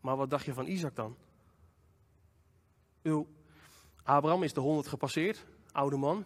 Maar 0.00 0.16
wat 0.16 0.30
dacht 0.30 0.44
je 0.44 0.54
van 0.54 0.66
Isaac 0.66 0.94
dan? 0.96 1.16
Uw, 3.02 3.26
Abraham 4.02 4.42
is 4.42 4.52
de 4.52 4.60
honderd 4.60 4.88
gepasseerd, 4.88 5.44
oude 5.72 5.96
man. 5.96 6.24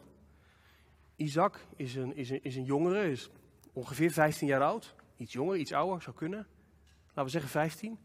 Isaac 1.16 1.60
is 1.76 1.94
een, 1.94 2.16
is, 2.16 2.30
een, 2.30 2.42
is 2.42 2.56
een 2.56 2.64
jongere, 2.64 3.10
is 3.10 3.30
ongeveer 3.72 4.10
15 4.10 4.46
jaar 4.46 4.62
oud. 4.62 4.94
Iets 5.16 5.32
jonger, 5.32 5.56
iets 5.56 5.72
ouder, 5.72 6.02
zou 6.02 6.16
kunnen. 6.16 6.46
Laten 7.06 7.24
we 7.24 7.30
zeggen 7.30 7.50
15. 7.50 7.98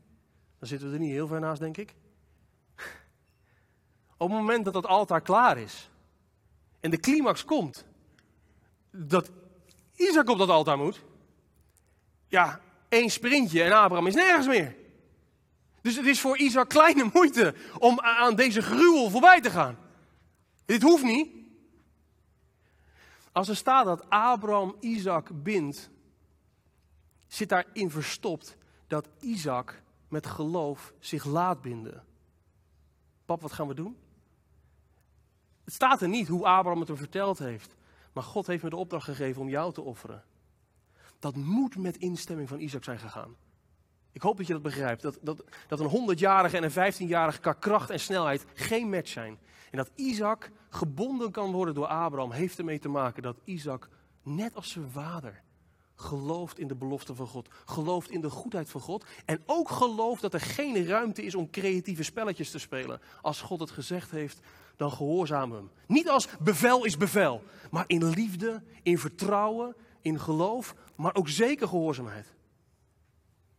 Dan 0.59 0.67
zitten 0.67 0.87
we 0.87 0.93
er 0.93 0.99
niet 0.99 1.11
heel 1.11 1.27
ver 1.27 1.39
naast, 1.39 1.59
denk 1.59 1.77
ik. 1.77 1.95
Op 4.17 4.29
het 4.29 4.37
moment 4.37 4.65
dat 4.65 4.73
dat 4.73 4.85
altaar 4.85 5.21
klaar 5.21 5.57
is 5.57 5.89
en 6.79 6.91
de 6.91 6.99
climax 6.99 7.45
komt, 7.45 7.85
dat 8.91 9.31
Isaac 9.95 10.29
op 10.29 10.37
dat 10.37 10.49
altaar 10.49 10.77
moet, 10.77 11.01
ja, 12.27 12.61
één 12.89 13.09
sprintje 13.09 13.63
en 13.63 13.71
Abraham 13.71 14.07
is 14.07 14.15
nergens 14.15 14.47
meer. 14.47 14.75
Dus 15.81 15.95
het 15.95 16.05
is 16.05 16.21
voor 16.21 16.37
Isaac 16.37 16.69
kleine 16.69 17.09
moeite 17.13 17.55
om 17.77 17.99
aan 17.99 18.35
deze 18.35 18.61
gruwel 18.61 19.09
voorbij 19.09 19.41
te 19.41 19.49
gaan. 19.49 19.77
Dit 20.65 20.81
hoeft 20.81 21.03
niet. 21.03 21.29
Als 23.31 23.49
er 23.49 23.55
staat 23.55 23.85
dat 23.85 24.09
Abraham 24.09 24.75
Isaac 24.79 25.29
bindt, 25.43 25.89
zit 27.27 27.49
daarin 27.49 27.91
verstopt 27.91 28.57
dat 28.87 29.07
Isaac 29.19 29.81
met 30.09 30.27
geloof 30.27 30.93
zich 30.99 31.25
laat 31.25 31.61
binden. 31.61 32.03
Pap, 33.25 33.41
wat 33.41 33.51
gaan 33.51 33.67
we 33.67 33.73
doen? 33.73 33.97
Het 35.63 35.73
staat 35.73 36.01
er 36.01 36.09
niet 36.09 36.27
hoe 36.27 36.45
Abraham 36.45 36.79
het 36.79 36.87
hem 36.87 36.97
verteld 36.97 37.39
heeft. 37.39 37.75
Maar 38.13 38.23
God 38.23 38.47
heeft 38.47 38.63
me 38.63 38.69
de 38.69 38.75
opdracht 38.75 39.05
gegeven 39.05 39.41
om 39.41 39.49
jou 39.49 39.73
te 39.73 39.81
offeren. 39.81 40.23
Dat 41.19 41.35
moet 41.35 41.77
met 41.77 41.97
instemming 41.97 42.49
van 42.49 42.59
Isaac 42.59 42.83
zijn 42.83 42.99
gegaan. 42.99 43.35
Ik 44.11 44.21
hoop 44.21 44.37
dat 44.37 44.47
je 44.47 44.53
dat 44.53 44.61
begrijpt. 44.61 45.01
Dat, 45.01 45.17
dat, 45.21 45.43
dat 45.67 45.79
een 45.79 46.15
100-jarige 46.15 46.57
en 46.57 46.63
een 46.63 46.93
15-jarige 46.93 47.39
qua 47.39 47.53
kracht 47.53 47.89
en 47.89 47.99
snelheid 47.99 48.45
geen 48.53 48.89
match 48.89 49.09
zijn. 49.09 49.39
En 49.71 49.77
dat 49.77 49.91
Isaac 49.95 50.51
gebonden 50.69 51.31
kan 51.31 51.51
worden 51.51 51.73
door 51.73 51.87
Abraham, 51.87 52.31
heeft 52.31 52.57
ermee 52.57 52.79
te 52.79 52.89
maken 52.89 53.23
dat 53.23 53.37
Isaac, 53.43 53.89
net 54.23 54.55
als 54.55 54.71
zijn 54.71 54.89
vader, 54.89 55.41
gelooft 55.99 56.59
in 56.59 56.67
de 56.67 56.75
belofte 56.75 57.15
van 57.15 57.27
God. 57.27 57.47
Gelooft 57.65 58.09
in 58.09 58.21
de 58.21 58.29
goedheid 58.29 58.69
van 58.69 58.81
God. 58.81 59.05
En 59.25 59.41
ook 59.45 59.69
gelooft 59.69 60.21
dat 60.21 60.33
er 60.33 60.41
geen 60.41 60.85
ruimte 60.85 61.23
is 61.23 61.35
om 61.35 61.49
creatieve 61.49 62.03
spelletjes 62.03 62.51
te 62.51 62.59
spelen. 62.59 63.01
Als 63.21 63.41
God 63.41 63.59
het 63.59 63.71
gezegd 63.71 64.11
heeft, 64.11 64.39
dan 64.75 64.91
gehoorzaam 64.91 65.51
hem. 65.51 65.69
Niet 65.87 66.09
als 66.09 66.27
bevel 66.39 66.85
is 66.85 66.97
bevel, 66.97 67.43
maar 67.71 67.83
in 67.87 68.09
liefde, 68.09 68.63
in 68.83 68.99
vertrouwen, 68.99 69.75
in 70.01 70.19
geloof, 70.19 70.75
maar 70.95 71.15
ook 71.15 71.29
zeker 71.29 71.67
gehoorzaamheid. 71.67 72.33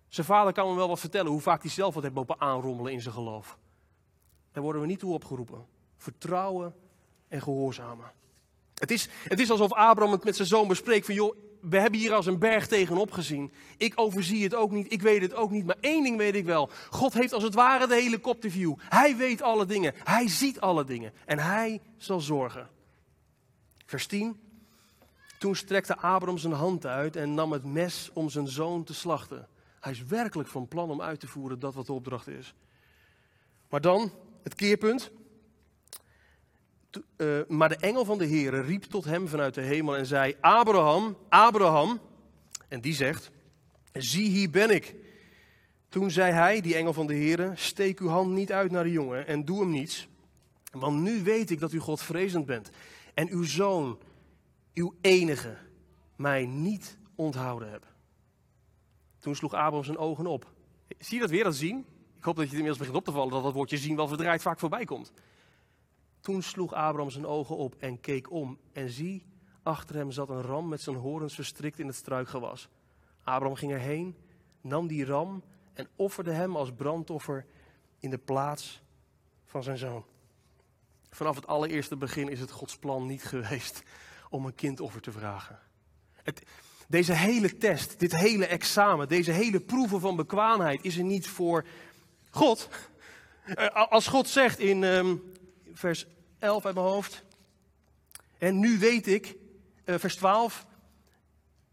Zijn 0.09 0.27
vader 0.27 0.53
kan 0.53 0.67
hem 0.67 0.77
wel 0.77 0.89
wat 0.89 1.01
vertellen 1.01 1.31
hoe 1.31 1.41
vaak 1.41 1.63
hij 1.63 1.71
zelf 1.71 1.95
wat 1.95 2.03
heeft 2.03 2.15
lopen 2.15 2.41
aanrommelen 2.41 2.93
in 2.93 3.03
zijn 3.03 3.15
geloof. 3.15 3.59
Daar 4.53 4.63
worden 4.63 4.83
we 4.83 4.89
niet 4.89 4.99
toe 4.99 5.13
opgeroepen. 5.13 5.67
Vertrouwen 5.97 6.75
en 7.29 7.43
gehoorzamen. 7.43 8.13
Het 8.75 8.91
is, 8.91 9.09
het 9.23 9.41
is 9.41 9.51
alsof 9.51 9.73
Abraham 9.73 10.13
het 10.13 10.25
met 10.25 10.37
zijn 10.37 10.49
zoon 10.49 10.69
bespreekt 10.69 11.07
van 11.07 11.15
joh, 11.15 11.37
we 11.61 11.79
hebben 11.79 12.01
hier 12.01 12.13
als 12.13 12.27
een 12.27 12.39
berg 12.39 12.67
tegenop 12.67 13.11
gezien. 13.11 13.53
Ik 13.77 13.93
overzie 13.95 14.43
het 14.43 14.55
ook 14.55 14.71
niet, 14.71 14.93
ik 14.93 15.03
weet 15.03 15.23
het 15.23 15.35
ook 15.35 15.51
niet, 15.51 15.67
maar 15.67 15.77
één 15.81 16.03
ding 16.03 16.17
weet 16.17 16.35
ik 16.35 16.45
wel. 16.45 16.71
God 16.91 17.13
heeft 17.13 17.33
als 17.33 17.43
het 17.43 17.55
ware 17.55 17.87
de 17.87 17.95
helikopterview. 17.95 18.75
Hij 18.79 19.17
weet 19.17 19.43
alle 19.43 19.67
dingen, 19.67 19.95
hij 19.97 20.29
ziet 20.29 20.61
alle 20.61 20.85
dingen 20.85 21.13
en 21.25 21.39
hij 21.39 21.81
zal 21.97 22.21
zorgen. 22.21 22.69
Vers 23.87 24.07
10. 24.07 24.41
Toen 25.39 25.57
strekte 25.57 25.97
Abraham 25.97 26.39
zijn 26.39 26.53
hand 26.53 26.87
uit 26.87 27.17
en 27.17 27.35
nam 27.35 27.53
het 27.53 27.65
mes 27.65 28.11
om 28.13 28.29
zijn 28.29 28.49
zoon 28.49 28.85
te 28.85 28.95
slachten. 28.95 29.49
Hij 29.81 29.93
is 29.93 30.05
werkelijk 30.05 30.49
van 30.49 30.69
plan 30.69 30.91
om 30.91 31.03
uit 31.03 31.21
te 31.21 31.27
voeren 31.27 31.59
dat 31.59 31.75
wat 31.75 31.87
de 31.87 31.93
opdracht 31.93 32.29
is. 32.29 32.55
Maar 33.69 33.81
dan 33.81 34.13
het 34.43 34.55
keerpunt. 34.55 35.11
Uh, 37.17 37.41
maar 37.49 37.69
de 37.69 37.77
engel 37.77 38.05
van 38.05 38.19
de 38.19 38.25
Heer 38.25 38.65
riep 38.65 38.83
tot 38.83 39.05
hem 39.05 39.29
vanuit 39.29 39.55
de 39.55 39.61
hemel 39.61 39.97
en 39.97 40.07
zei: 40.07 40.37
Abraham, 40.41 41.17
Abraham. 41.29 42.01
En 42.69 42.81
die 42.81 42.95
zegt: 42.95 43.31
Zie, 43.93 44.29
hier 44.29 44.51
ben 44.51 44.71
ik. 44.71 44.95
Toen 45.89 46.11
zei 46.11 46.33
hij, 46.33 46.61
die 46.61 46.75
engel 46.75 46.93
van 46.93 47.07
de 47.07 47.15
Heer: 47.15 47.53
Steek 47.55 48.01
uw 48.01 48.09
hand 48.09 48.31
niet 48.33 48.53
uit 48.53 48.71
naar 48.71 48.85
de 48.85 48.91
jongen 48.91 49.27
en 49.27 49.45
doe 49.45 49.61
hem 49.61 49.71
niets. 49.71 50.09
Want 50.73 51.01
nu 51.01 51.23
weet 51.23 51.51
ik 51.51 51.61
dat 51.61 51.73
u 51.73 51.79
Godvrezend 51.79 52.47
bent. 52.47 52.71
En 53.15 53.31
uw 53.31 53.43
zoon, 53.43 53.99
uw 54.75 54.95
enige, 55.01 55.57
mij 56.17 56.47
niet 56.47 56.99
onthouden 57.15 57.71
hebt. 57.71 57.87
Toen 59.19 59.35
sloeg 59.35 59.55
Abraham 59.55 59.85
zijn 59.85 59.99
ogen 59.99 60.27
op. 60.27 60.53
Zie 60.99 61.15
je 61.15 61.21
dat 61.21 61.31
weer, 61.31 61.45
dat 61.45 61.55
zien? 61.55 61.87
Ik 62.17 62.25
hoop 62.25 62.37
dat 62.37 62.45
je 62.45 62.51
het 62.51 62.61
inmiddels 62.61 62.79
begint 62.79 62.97
op 62.97 63.05
te 63.05 63.13
vallen 63.13 63.33
dat 63.33 63.43
dat 63.43 63.53
woordje 63.53 63.79
zien 63.79 63.97
wel 63.97 64.09
verdraaid 64.09 64.43
vaak 64.43 64.59
voorbij 64.59 64.85
komt. 64.85 65.13
Toen 66.21 66.43
sloeg 66.43 66.73
Abraham 66.73 67.11
zijn 67.11 67.27
ogen 67.27 67.57
op 67.57 67.75
en 67.79 68.01
keek 68.01 68.31
om. 68.31 68.59
En 68.73 68.91
zie, 68.91 69.27
achter 69.63 69.97
hem 69.97 70.11
zat 70.11 70.29
een 70.29 70.43
ram 70.43 70.69
met 70.69 70.81
zijn 70.81 70.97
horens 70.97 71.35
verstrikt 71.35 71.79
in 71.79 71.87
het 71.87 71.97
struikgewas. 71.97 72.69
Abraham 73.25 73.55
ging 73.55 73.73
erheen, 73.73 74.17
nam 74.61 74.87
die 74.87 75.05
ram 75.05 75.43
en 75.73 75.89
offerde 75.97 76.33
hem 76.33 76.57
als 76.57 76.73
brandoffer 76.73 77.47
in 77.99 78.11
de 78.11 78.19
plaats 78.19 78.83
van 79.47 79.63
zijn 79.63 79.79
zoon. 79.79 80.05
Vanaf 81.11 81.37
het 81.37 81.47
allereerste 81.47 81.97
begin 81.97 82.29
is 82.29 82.41
het 82.41 82.51
Gods 82.51 82.77
plan 82.77 83.07
niet 83.07 83.25
geweest 83.25 83.83
om 84.31 84.47
een 84.47 84.55
kindoffer 84.55 85.01
te 85.01 85.13
vragen. 85.13 85.59
Het, 86.23 86.43
deze 86.89 87.13
hele 87.13 87.57
test, 87.57 87.99
dit 87.99 88.17
hele 88.17 88.47
examen, 88.47 89.09
deze 89.09 89.31
hele 89.31 89.61
proeven 89.61 90.01
van 90.01 90.17
bekwaamheid 90.17 90.85
is 90.85 90.97
er 90.97 91.05
niet 91.05 91.29
voor 91.29 91.67
God. 92.31 92.69
Eh, 93.45 93.91
als 93.91 94.07
God 94.07 94.29
zegt 94.29 94.59
in 94.59 94.83
um, 94.83 95.33
vers 95.81 96.07
11 96.39 96.67
uit 96.67 96.75
mijn 96.75 96.87
hoofd. 96.87 97.23
En 98.39 98.59
nu 98.59 98.79
weet 98.79 99.07
ik, 99.07 99.37
uh, 99.85 99.95
vers 99.99 100.17
12. 100.17 100.67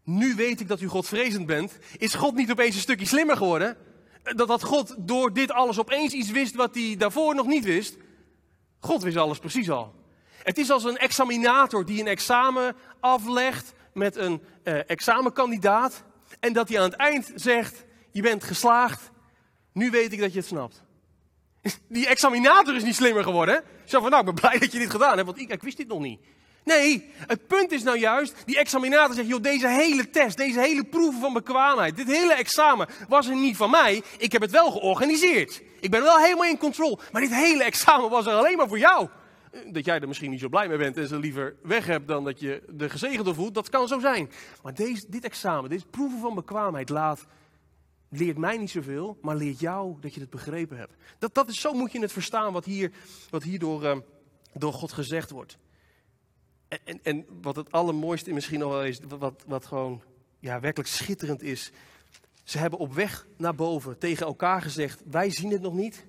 Nu 0.02 0.34
weet 0.34 0.60
ik 0.60 0.68
dat 0.68 0.80
u 0.80 0.86
Godvrezend 0.86 1.46
bent. 1.46 1.78
Is 1.96 2.14
God 2.14 2.34
niet 2.34 2.50
opeens 2.50 2.74
een 2.74 2.80
stukje 2.80 3.06
slimmer 3.06 3.36
geworden? 3.36 3.76
Dat, 4.22 4.48
dat 4.48 4.62
God 4.62 4.94
door 4.98 5.32
dit 5.32 5.50
alles 5.50 5.78
opeens 5.78 6.12
iets 6.12 6.30
wist 6.30 6.54
wat 6.54 6.74
hij 6.74 6.94
daarvoor 6.98 7.34
nog 7.34 7.46
niet 7.46 7.64
wist. 7.64 7.96
God 8.80 9.02
wist 9.02 9.16
alles 9.16 9.38
precies 9.38 9.70
al. 9.70 9.94
Het 10.42 10.58
is 10.58 10.70
als 10.70 10.84
een 10.84 10.98
examinator 10.98 11.84
die 11.84 12.00
een 12.00 12.06
examen 12.06 12.76
aflegt 13.00 13.72
met 13.92 14.16
een 14.16 14.42
uh, 14.64 14.90
examenkandidaat. 14.90 16.04
En 16.40 16.52
dat 16.52 16.68
hij 16.68 16.78
aan 16.78 16.90
het 16.90 16.98
eind 16.98 17.32
zegt: 17.34 17.84
Je 18.10 18.22
bent 18.22 18.44
geslaagd. 18.44 19.10
Nu 19.72 19.90
weet 19.90 20.12
ik 20.12 20.20
dat 20.20 20.32
je 20.32 20.38
het 20.38 20.48
snapt. 20.48 20.82
Die 21.88 22.06
examinator 22.06 22.76
is 22.76 22.82
niet 22.82 22.94
slimmer 22.94 23.22
geworden. 23.22 23.64
Zo 23.84 24.00
van: 24.00 24.10
Nou, 24.10 24.28
ik 24.28 24.34
ben 24.34 24.40
blij 24.48 24.58
dat 24.58 24.72
je 24.72 24.78
dit 24.78 24.90
gedaan 24.90 25.14
hebt, 25.14 25.26
want 25.26 25.40
ik, 25.40 25.50
ik 25.50 25.62
wist 25.62 25.76
dit 25.76 25.88
nog 25.88 26.00
niet. 26.00 26.20
Nee, 26.68 27.10
het 27.26 27.46
punt 27.46 27.72
is 27.72 27.82
nou 27.82 27.98
juist, 27.98 28.34
die 28.44 28.58
examinator 28.58 29.14
zegt, 29.14 29.28
joh, 29.28 29.42
deze 29.42 29.68
hele 29.68 30.10
test, 30.10 30.36
deze 30.36 30.60
hele 30.60 30.84
proeven 30.84 31.20
van 31.20 31.32
bekwaamheid, 31.32 31.96
dit 31.96 32.06
hele 32.06 32.34
examen 32.34 32.88
was 33.08 33.28
er 33.28 33.36
niet 33.36 33.56
van 33.56 33.70
mij. 33.70 34.02
Ik 34.18 34.32
heb 34.32 34.42
het 34.42 34.50
wel 34.50 34.70
georganiseerd. 34.70 35.62
Ik 35.80 35.90
ben 35.90 36.02
wel 36.02 36.18
helemaal 36.18 36.44
in 36.44 36.58
controle. 36.58 36.98
Maar 37.12 37.20
dit 37.20 37.34
hele 37.34 37.64
examen 37.64 38.10
was 38.10 38.26
er 38.26 38.32
alleen 38.32 38.56
maar 38.56 38.68
voor 38.68 38.78
jou. 38.78 39.08
Dat 39.66 39.84
jij 39.84 40.00
er 40.00 40.08
misschien 40.08 40.30
niet 40.30 40.40
zo 40.40 40.48
blij 40.48 40.68
mee 40.68 40.78
bent 40.78 40.96
en 40.96 41.08
ze 41.08 41.18
liever 41.18 41.56
weg 41.62 41.86
hebt 41.86 42.08
dan 42.08 42.24
dat 42.24 42.40
je 42.40 42.62
de 42.68 42.90
gezegende 42.90 43.34
voelt, 43.34 43.54
dat 43.54 43.68
kan 43.68 43.88
zo 43.88 43.98
zijn. 43.98 44.30
Maar 44.62 44.74
deze, 44.74 45.04
dit 45.08 45.24
examen, 45.24 45.70
dit 45.70 45.90
proeven 45.90 46.20
van 46.20 46.34
bekwaamheid 46.34 46.88
laat, 46.88 47.26
leert 48.08 48.38
mij 48.38 48.56
niet 48.56 48.70
zoveel, 48.70 49.18
maar 49.22 49.36
leert 49.36 49.60
jou 49.60 49.96
dat 50.00 50.14
je 50.14 50.20
het 50.20 50.30
begrepen 50.30 50.76
hebt. 50.76 50.94
Dat, 51.18 51.34
dat 51.34 51.48
is, 51.48 51.60
zo 51.60 51.72
moet 51.72 51.92
je 51.92 52.00
het 52.00 52.12
verstaan 52.12 52.52
wat 52.52 52.64
hier, 52.64 52.92
wat 53.30 53.42
hier 53.42 53.58
door, 53.58 53.84
uh, 53.84 53.96
door 54.52 54.72
God 54.72 54.92
gezegd 54.92 55.30
wordt. 55.30 55.58
En, 56.68 56.78
en, 56.84 57.00
en, 57.02 57.26
wat 57.42 57.56
het 57.56 57.72
allermooiste 57.72 58.32
misschien 58.32 58.58
nog 58.58 58.70
wel 58.70 58.84
is, 58.84 59.00
wat, 59.18 59.44
wat 59.46 59.66
gewoon 59.66 60.02
ja, 60.38 60.60
werkelijk 60.60 60.90
schitterend 60.90 61.42
is. 61.42 61.72
Ze 62.44 62.58
hebben 62.58 62.78
op 62.78 62.94
weg 62.94 63.26
naar 63.36 63.54
boven 63.54 63.98
tegen 63.98 64.26
elkaar 64.26 64.62
gezegd: 64.62 65.02
Wij 65.04 65.30
zien 65.30 65.50
het 65.50 65.60
nog 65.60 65.74
niet, 65.74 66.06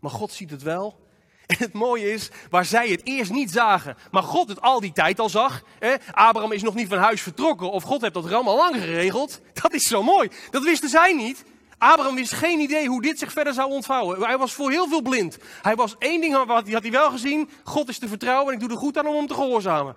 maar 0.00 0.10
God 0.10 0.32
ziet 0.32 0.50
het 0.50 0.62
wel. 0.62 1.01
En 1.46 1.56
het 1.58 1.72
mooie 1.72 2.12
is, 2.12 2.30
waar 2.50 2.64
zij 2.64 2.88
het 2.88 3.00
eerst 3.04 3.30
niet 3.30 3.50
zagen, 3.50 3.96
maar 4.10 4.22
God 4.22 4.48
het 4.48 4.60
al 4.60 4.80
die 4.80 4.92
tijd 4.92 5.18
al 5.18 5.28
zag. 5.28 5.62
Hè? 5.78 5.94
Abraham 6.10 6.52
is 6.52 6.62
nog 6.62 6.74
niet 6.74 6.88
van 6.88 6.98
huis 6.98 7.22
vertrokken 7.22 7.70
of 7.70 7.82
God 7.82 8.00
heeft 8.00 8.14
dat 8.14 8.26
ram 8.26 8.48
al 8.48 8.56
lang 8.56 8.76
geregeld. 8.76 9.40
Dat 9.62 9.72
is 9.72 9.88
zo 9.88 10.02
mooi. 10.02 10.30
Dat 10.50 10.62
wisten 10.62 10.88
zij 10.88 11.12
niet. 11.12 11.44
Abraham 11.78 12.14
wist 12.14 12.32
geen 12.32 12.60
idee 12.60 12.88
hoe 12.88 13.02
dit 13.02 13.18
zich 13.18 13.32
verder 13.32 13.52
zou 13.52 13.70
ontvouwen. 13.70 14.22
Hij 14.22 14.38
was 14.38 14.52
voor 14.52 14.70
heel 14.70 14.88
veel 14.88 15.02
blind. 15.02 15.38
Hij 15.62 15.74
was 15.74 15.94
één 15.98 16.20
ding 16.20 16.44
wat 16.44 16.68
had 16.68 16.82
hij 16.82 16.90
wel 16.90 17.10
gezien. 17.10 17.50
God 17.64 17.88
is 17.88 17.98
te 17.98 18.08
vertrouwen 18.08 18.48
en 18.48 18.54
ik 18.54 18.60
doe 18.60 18.70
er 18.70 18.76
goed 18.76 18.98
aan 18.98 19.06
om 19.06 19.16
hem 19.16 19.26
te 19.26 19.34
gehoorzamen. 19.34 19.96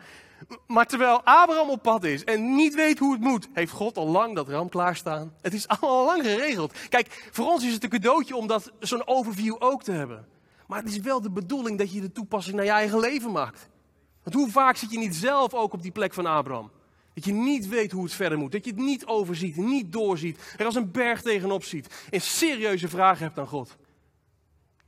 Maar 0.68 0.86
terwijl 0.86 1.22
Abraham 1.24 1.70
op 1.70 1.82
pad 1.82 2.04
is 2.04 2.24
en 2.24 2.56
niet 2.56 2.76
weet 2.76 3.00
hoe 3.00 3.12
het 3.12 3.22
moet, 3.22 3.48
heeft 3.54 3.72
God 3.72 3.98
al 3.98 4.08
lang 4.08 4.36
dat 4.36 4.50
ram 4.50 4.70
klaarstaan. 4.70 5.34
Het 5.42 5.54
is 5.54 5.68
al 5.80 6.06
lang 6.06 6.24
geregeld. 6.24 6.74
Kijk, 6.90 7.30
voor 7.32 7.46
ons 7.46 7.64
is 7.64 7.74
het 7.74 7.84
een 7.84 7.90
cadeautje 7.90 8.36
om 8.36 8.48
dat 8.48 8.72
zo'n 8.80 9.08
overview 9.08 9.56
ook 9.60 9.84
te 9.84 9.92
hebben. 9.92 10.28
Maar 10.68 10.80
het 10.80 10.88
is 10.88 11.00
wel 11.00 11.22
de 11.22 11.32
bedoeling 11.32 11.78
dat 11.78 11.92
je 11.92 12.02
de 12.02 12.12
toepassing 12.12 12.56
naar 12.56 12.66
je 12.66 12.72
eigen 12.72 13.00
leven 13.00 13.32
maakt. 13.32 13.70
Want 14.24 14.36
hoe 14.36 14.52
vaak 14.52 14.76
zit 14.76 14.92
je 14.92 14.98
niet 14.98 15.16
zelf 15.16 15.54
ook 15.54 15.74
op 15.74 15.82
die 15.82 15.92
plek 15.92 16.14
van 16.14 16.26
Abraham? 16.26 16.72
Dat 17.14 17.26
je 17.26 17.34
niet 17.34 17.68
weet 17.68 17.92
hoe 17.92 18.04
het 18.04 18.14
verder 18.14 18.38
moet. 18.38 18.52
Dat 18.52 18.66
je 18.66 18.72
het 18.72 18.80
niet 18.80 19.06
overziet, 19.06 19.56
niet 19.56 19.92
doorziet. 19.92 20.56
Er 20.58 20.66
als 20.66 20.76
een 20.76 20.92
berg 20.92 21.22
tegenop 21.22 21.64
ziet. 21.64 22.08
En 22.10 22.22
serieuze 22.22 22.88
vragen 22.88 23.24
hebt 23.24 23.40
aan 23.40 23.48
God. 23.48 23.78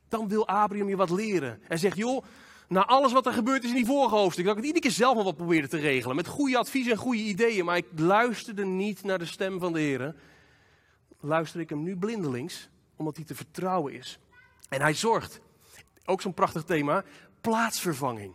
Dan 0.08 0.28
wil 0.28 0.48
Abraham 0.48 0.90
je 0.90 0.96
wat 0.96 1.10
leren. 1.10 1.60
En 1.68 1.80
zegt, 1.80 1.98
joh, 1.98 2.24
na 2.68 2.86
alles 2.86 3.12
wat 3.12 3.26
er 3.26 3.34
gebeurd 3.34 3.64
is 3.64 3.70
in 3.70 3.76
die 3.76 3.86
vorige 3.86 4.16
hoofdstuk, 4.16 4.46
dat 4.46 4.54
ik 4.54 4.60
het 4.60 4.68
iedere 4.68 4.86
keer 4.86 4.96
zelf 4.96 5.16
maar 5.16 5.24
wat 5.24 5.38
probeerde 5.38 5.68
te 5.68 5.78
regelen. 5.78 6.16
Met 6.16 6.28
goede 6.28 6.58
adviezen 6.58 6.92
en 6.92 6.98
goede 6.98 7.22
ideeën. 7.22 7.66
Maar 7.66 7.78
ik 7.78 7.88
luisterde 7.96 8.66
niet 8.66 9.04
naar 9.04 9.20
de 9.20 9.26
stem 9.26 9.60
van 9.60 9.74
de 9.74 9.80
Heer. 9.80 10.16
Luister 11.20 11.60
ik 11.60 11.70
hem 11.70 11.84
nu 11.84 11.98
blindelings, 11.98 12.70
omdat 12.96 13.16
hij 13.16 13.26
te 13.26 13.36
vertrouwen 13.36 13.94
is. 13.94 14.20
En 14.70 14.82
hij 14.82 14.94
zorgt. 14.94 15.42
Ook 16.10 16.22
zo'n 16.22 16.34
prachtig 16.34 16.64
thema. 16.64 17.04
Plaatsvervanging. 17.42 18.34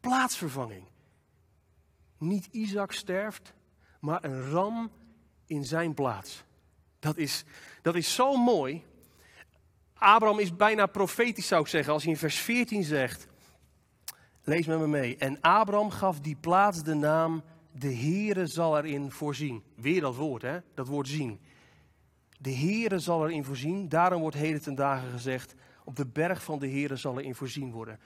Plaatsvervanging. 0.00 0.86
Niet 2.18 2.48
Isaac 2.50 2.92
sterft, 2.92 3.54
maar 4.00 4.24
een 4.24 4.50
ram 4.50 4.90
in 5.46 5.64
zijn 5.64 5.94
plaats. 5.94 6.44
Dat 6.98 7.16
is, 7.16 7.44
dat 7.82 7.94
is 7.94 8.14
zo 8.14 8.36
mooi. 8.36 8.84
Abraham 9.94 10.38
is 10.38 10.56
bijna 10.56 10.86
profetisch, 10.86 11.46
zou 11.46 11.60
ik 11.60 11.68
zeggen, 11.68 11.92
als 11.92 12.02
hij 12.02 12.12
in 12.12 12.18
vers 12.18 12.36
14 12.36 12.84
zegt. 12.84 13.28
Lees 14.42 14.66
met 14.66 14.78
me 14.78 14.86
mee. 14.86 15.16
En 15.16 15.40
Abraham 15.40 15.90
gaf 15.90 16.20
die 16.20 16.36
plaats 16.36 16.82
de 16.82 16.94
naam, 16.94 17.42
de 17.72 17.94
Heere 17.94 18.46
zal 18.46 18.78
erin 18.78 19.10
voorzien. 19.10 19.62
Weer 19.76 20.00
dat 20.00 20.16
woord, 20.16 20.42
hè? 20.42 20.58
Dat 20.74 20.88
woord 20.88 21.08
zien. 21.08 21.40
De 22.38 22.54
Heere 22.54 22.98
zal 22.98 23.24
erin 23.28 23.44
voorzien. 23.44 23.88
Daarom 23.88 24.20
wordt 24.20 24.36
heden 24.36 24.62
ten 24.62 24.74
dagen 24.74 25.10
gezegd, 25.10 25.54
op 25.84 25.96
de 25.96 26.06
berg 26.06 26.42
van 26.42 26.58
de 26.58 26.68
Heere 26.68 26.96
zal 26.96 27.18
erin 27.18 27.34
voorzien 27.34 27.70
worden. 27.70 27.98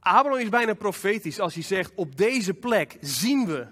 Abraham 0.00 0.40
is 0.40 0.48
bijna 0.48 0.74
profetisch 0.74 1.40
als 1.40 1.54
hij 1.54 1.62
zegt: 1.62 1.92
Op 1.94 2.16
deze 2.16 2.54
plek 2.54 2.96
zien 3.00 3.46
we 3.46 3.66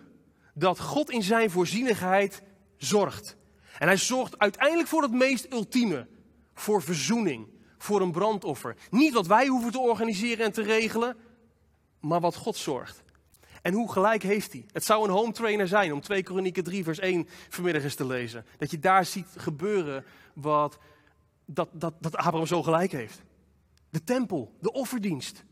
dat 0.54 0.80
God 0.80 1.10
in 1.10 1.22
zijn 1.22 1.50
voorzienigheid 1.50 2.42
zorgt. 2.76 3.36
En 3.78 3.86
hij 3.86 3.96
zorgt 3.96 4.38
uiteindelijk 4.38 4.88
voor 4.88 5.02
het 5.02 5.12
meest 5.12 5.52
ultieme: 5.52 6.06
voor 6.54 6.82
verzoening, 6.82 7.48
voor 7.78 8.00
een 8.00 8.12
brandoffer. 8.12 8.76
Niet 8.90 9.12
wat 9.12 9.26
wij 9.26 9.46
hoeven 9.46 9.72
te 9.72 9.78
organiseren 9.78 10.44
en 10.44 10.52
te 10.52 10.62
regelen, 10.62 11.16
maar 12.00 12.20
wat 12.20 12.36
God 12.36 12.56
zorgt. 12.56 13.02
En 13.62 13.72
hoe 13.72 13.92
gelijk 13.92 14.22
heeft 14.22 14.52
hij? 14.52 14.66
Het 14.72 14.84
zou 14.84 15.04
een 15.04 15.14
home 15.14 15.32
trainer 15.32 15.68
zijn 15.68 15.92
om 15.92 16.00
2 16.00 16.22
Kronieken 16.22 16.64
3 16.64 16.84
vers 16.84 16.98
1 16.98 17.28
vanmiddag 17.48 17.82
eens 17.82 17.94
te 17.94 18.06
lezen. 18.06 18.46
Dat 18.56 18.70
je 18.70 18.78
daar 18.78 19.04
ziet 19.04 19.28
gebeuren 19.36 20.04
wat, 20.32 20.78
dat, 21.44 21.68
dat, 21.72 21.94
dat 22.00 22.16
Abraham 22.16 22.46
zo 22.46 22.62
gelijk 22.62 22.92
heeft. 22.92 23.22
De 23.90 24.04
tempel, 24.04 24.52
de 24.60 24.72
offerdienst. 24.72 25.44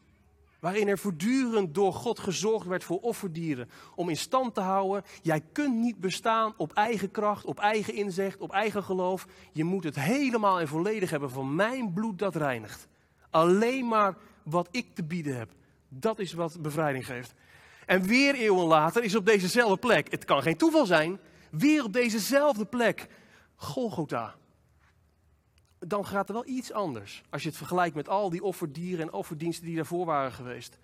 Waarin 0.60 0.88
er 0.88 0.98
voortdurend 0.98 1.74
door 1.74 1.92
God 1.92 2.18
gezorgd 2.18 2.66
werd 2.66 2.84
voor 2.84 3.00
offerdieren. 3.00 3.70
Om 3.94 4.08
in 4.08 4.16
stand 4.16 4.54
te 4.54 4.60
houden. 4.60 5.04
Jij 5.22 5.40
kunt 5.52 5.74
niet 5.74 6.00
bestaan 6.00 6.54
op 6.56 6.72
eigen 6.72 7.10
kracht, 7.10 7.44
op 7.44 7.58
eigen 7.58 7.94
inzicht, 7.94 8.38
op 8.38 8.52
eigen 8.52 8.82
geloof. 8.82 9.26
Je 9.52 9.64
moet 9.64 9.84
het 9.84 9.94
helemaal 9.94 10.60
en 10.60 10.68
volledig 10.68 11.10
hebben 11.10 11.30
van 11.30 11.54
mijn 11.54 11.92
bloed 11.92 12.18
dat 12.18 12.36
reinigt. 12.36 12.88
Alleen 13.30 13.88
maar 13.88 14.16
wat 14.42 14.68
ik 14.70 14.94
te 14.94 15.04
bieden 15.04 15.36
heb. 15.36 15.50
Dat 15.88 16.18
is 16.18 16.32
wat 16.32 16.62
bevrijding 16.62 17.06
geeft. 17.06 17.34
En 17.86 18.02
weer 18.02 18.34
eeuwen 18.34 18.66
later 18.66 19.04
is 19.04 19.14
op 19.14 19.26
dezezelfde 19.26 19.76
plek, 19.76 20.10
het 20.10 20.24
kan 20.24 20.42
geen 20.42 20.56
toeval 20.56 20.86
zijn, 20.86 21.18
weer 21.50 21.84
op 21.84 21.92
dezezelfde 21.92 22.64
plek 22.64 23.08
Golgotha 23.56 24.34
dan 25.88 26.06
gaat 26.06 26.28
er 26.28 26.34
wel 26.34 26.46
iets 26.46 26.72
anders. 26.72 27.22
Als 27.30 27.42
je 27.42 27.48
het 27.48 27.56
vergelijkt 27.56 27.94
met 27.94 28.08
al 28.08 28.30
die 28.30 28.42
offerdieren 28.42 29.06
en 29.06 29.12
offerdiensten 29.12 29.66
die 29.66 29.76
daarvoor 29.76 30.04
waren 30.04 30.32
geweest. 30.32 30.78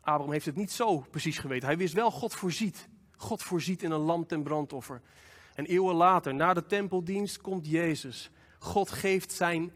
Abraham 0.00 0.32
heeft 0.32 0.46
het 0.46 0.56
niet 0.56 0.72
zo 0.72 0.98
precies 0.98 1.38
geweten. 1.38 1.68
Hij 1.68 1.76
wist 1.76 1.94
wel, 1.94 2.10
God 2.10 2.34
voorziet. 2.34 2.88
God 3.16 3.42
voorziet 3.42 3.82
in 3.82 3.90
een 3.90 4.00
lam 4.00 4.26
ten 4.26 4.42
brandoffer. 4.42 5.02
En 5.54 5.66
eeuwen 5.66 5.94
later, 5.94 6.34
na 6.34 6.54
de 6.54 6.66
tempeldienst, 6.66 7.40
komt 7.40 7.66
Jezus. 7.66 8.30
God 8.58 8.90
geeft 8.90 9.32
zijn 9.32 9.72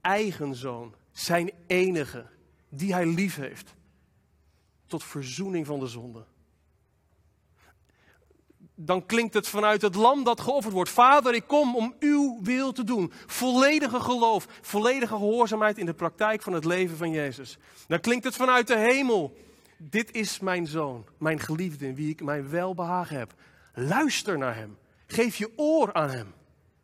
eigen 0.00 0.54
zoon, 0.54 0.94
zijn 1.12 1.50
enige, 1.66 2.26
die 2.68 2.92
hij 2.92 3.06
lief 3.06 3.36
heeft, 3.36 3.74
tot 4.86 5.04
verzoening 5.04 5.66
van 5.66 5.80
de 5.80 5.86
zonde 5.86 6.24
dan 8.84 9.06
klinkt 9.06 9.34
het 9.34 9.48
vanuit 9.48 9.82
het 9.82 9.94
lam 9.94 10.24
dat 10.24 10.40
geofferd 10.40 10.74
wordt. 10.74 10.90
Vader, 10.90 11.34
ik 11.34 11.46
kom 11.46 11.76
om 11.76 11.94
uw 11.98 12.38
wil 12.42 12.72
te 12.72 12.84
doen. 12.84 13.12
Volledige 13.26 14.00
geloof, 14.00 14.46
volledige 14.60 15.14
gehoorzaamheid 15.14 15.78
in 15.78 15.86
de 15.86 15.94
praktijk 15.94 16.42
van 16.42 16.52
het 16.52 16.64
leven 16.64 16.96
van 16.96 17.10
Jezus. 17.10 17.58
Dan 17.86 18.00
klinkt 18.00 18.24
het 18.24 18.36
vanuit 18.36 18.66
de 18.66 18.78
hemel. 18.78 19.36
dit 19.76 20.12
is 20.12 20.40
mijn 20.40 20.66
zoon, 20.66 21.06
mijn 21.18 21.40
geliefde 21.40 21.86
in 21.86 21.94
wie 21.94 22.10
ik 22.10 22.22
mijn 22.22 22.50
welbehagen 22.50 23.18
heb. 23.18 23.34
Luister 23.74 24.38
naar 24.38 24.56
hem. 24.56 24.78
Geef 25.06 25.36
je 25.36 25.52
oor 25.56 25.92
aan 25.92 26.10
hem. 26.10 26.34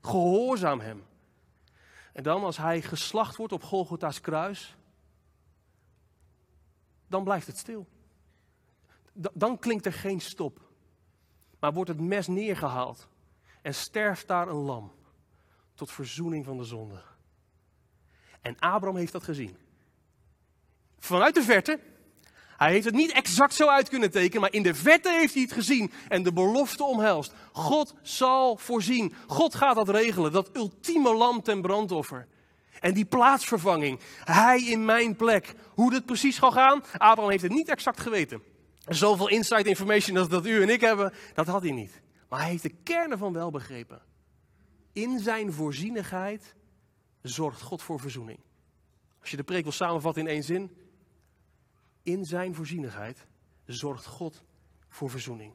Gehoorzaam 0.00 0.80
hem. 0.80 1.04
En 2.12 2.22
dan 2.22 2.44
als 2.44 2.56
hij 2.56 2.82
geslacht 2.82 3.36
wordt 3.36 3.52
op 3.52 3.62
Golgotha's 3.62 4.20
kruis, 4.20 4.76
dan 7.06 7.24
blijft 7.24 7.46
het 7.46 7.58
stil. 7.58 7.86
Dan 9.12 9.58
klinkt 9.58 9.86
er 9.86 9.92
geen 9.92 10.20
stop. 10.20 10.67
Maar 11.60 11.72
wordt 11.72 11.90
het 11.90 12.00
mes 12.00 12.26
neergehaald 12.26 13.08
en 13.62 13.74
sterft 13.74 14.26
daar 14.28 14.48
een 14.48 14.54
lam 14.54 14.92
tot 15.74 15.90
verzoening 15.90 16.44
van 16.44 16.56
de 16.56 16.64
zonde. 16.64 17.02
En 18.40 18.58
Abraham 18.58 18.96
heeft 18.96 19.12
dat 19.12 19.24
gezien. 19.24 19.56
Vanuit 20.98 21.34
de 21.34 21.42
verte. 21.42 21.80
Hij 22.56 22.72
heeft 22.72 22.84
het 22.84 22.94
niet 22.94 23.12
exact 23.12 23.54
zo 23.54 23.68
uit 23.68 23.88
kunnen 23.88 24.10
tekenen, 24.10 24.40
maar 24.40 24.52
in 24.52 24.62
de 24.62 24.74
verte 24.74 25.10
heeft 25.10 25.34
hij 25.34 25.42
het 25.42 25.52
gezien 25.52 25.92
en 26.08 26.22
de 26.22 26.32
belofte 26.32 26.84
omhelst. 26.84 27.34
God 27.52 27.94
zal 28.02 28.56
voorzien. 28.56 29.14
God 29.26 29.54
gaat 29.54 29.74
dat 29.74 29.88
regelen, 29.88 30.32
dat 30.32 30.56
ultieme 30.56 31.14
lam 31.14 31.42
ten 31.42 31.62
brandoffer. 31.62 32.28
En 32.80 32.94
die 32.94 33.04
plaatsvervanging, 33.04 34.00
hij 34.24 34.62
in 34.62 34.84
mijn 34.84 35.16
plek. 35.16 35.54
Hoe 35.74 35.90
dit 35.90 36.06
precies 36.06 36.36
zal 36.36 36.52
gaan, 36.52 36.82
Abraham 36.92 37.30
heeft 37.30 37.42
het 37.42 37.52
niet 37.52 37.68
exact 37.68 38.00
geweten. 38.00 38.42
Zoveel 38.88 39.28
inside 39.28 39.68
information 39.68 40.16
als 40.16 40.28
dat 40.28 40.46
u 40.46 40.62
en 40.62 40.68
ik 40.68 40.80
hebben, 40.80 41.12
dat 41.34 41.46
had 41.46 41.62
hij 41.62 41.70
niet. 41.70 42.00
Maar 42.28 42.40
hij 42.40 42.50
heeft 42.50 42.62
de 42.62 42.74
kern 42.82 43.10
ervan 43.10 43.32
wel 43.32 43.50
begrepen. 43.50 44.02
In 44.92 45.18
zijn 45.18 45.52
voorzienigheid 45.52 46.54
zorgt 47.22 47.60
God 47.60 47.82
voor 47.82 48.00
verzoening. 48.00 48.38
Als 49.20 49.30
je 49.30 49.36
de 49.36 49.42
preek 49.42 49.62
wil 49.62 49.72
samenvatten 49.72 50.22
in 50.22 50.28
één 50.28 50.42
zin. 50.42 50.76
In 52.02 52.24
zijn 52.24 52.54
voorzienigheid 52.54 53.26
zorgt 53.66 54.06
God 54.06 54.42
voor 54.88 55.10
verzoening. 55.10 55.54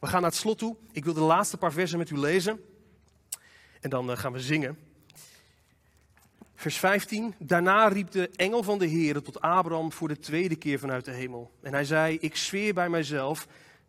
We 0.00 0.06
gaan 0.06 0.20
naar 0.20 0.30
het 0.30 0.38
slot 0.40 0.58
toe. 0.58 0.76
Ik 0.92 1.04
wil 1.04 1.14
de 1.14 1.20
laatste 1.20 1.56
paar 1.56 1.72
versen 1.72 1.98
met 1.98 2.10
u 2.10 2.18
lezen. 2.18 2.60
En 3.80 3.90
dan 3.90 4.10
eh, 4.10 4.16
gaan 4.16 4.32
we 4.32 4.40
zingen. 4.40 4.78
Vers 6.64 6.78
15. 6.78 7.34
Daarna 7.38 7.88
riep 7.88 8.10
de 8.10 8.30
engel 8.36 8.62
van 8.62 8.78
de 8.78 8.86
Heer 8.86 9.22
tot 9.22 9.40
Abraham 9.40 9.92
voor 9.92 10.08
de 10.08 10.18
tweede 10.18 10.56
keer 10.56 10.78
vanuit 10.78 11.04
de 11.04 11.10
hemel. 11.10 11.50
En 11.62 11.72
hij 11.72 11.84
zei: 11.84 12.16
Ik 12.20 12.36
zweer 12.36 12.74
bij 12.74 12.88
mijzelf, 12.88 13.46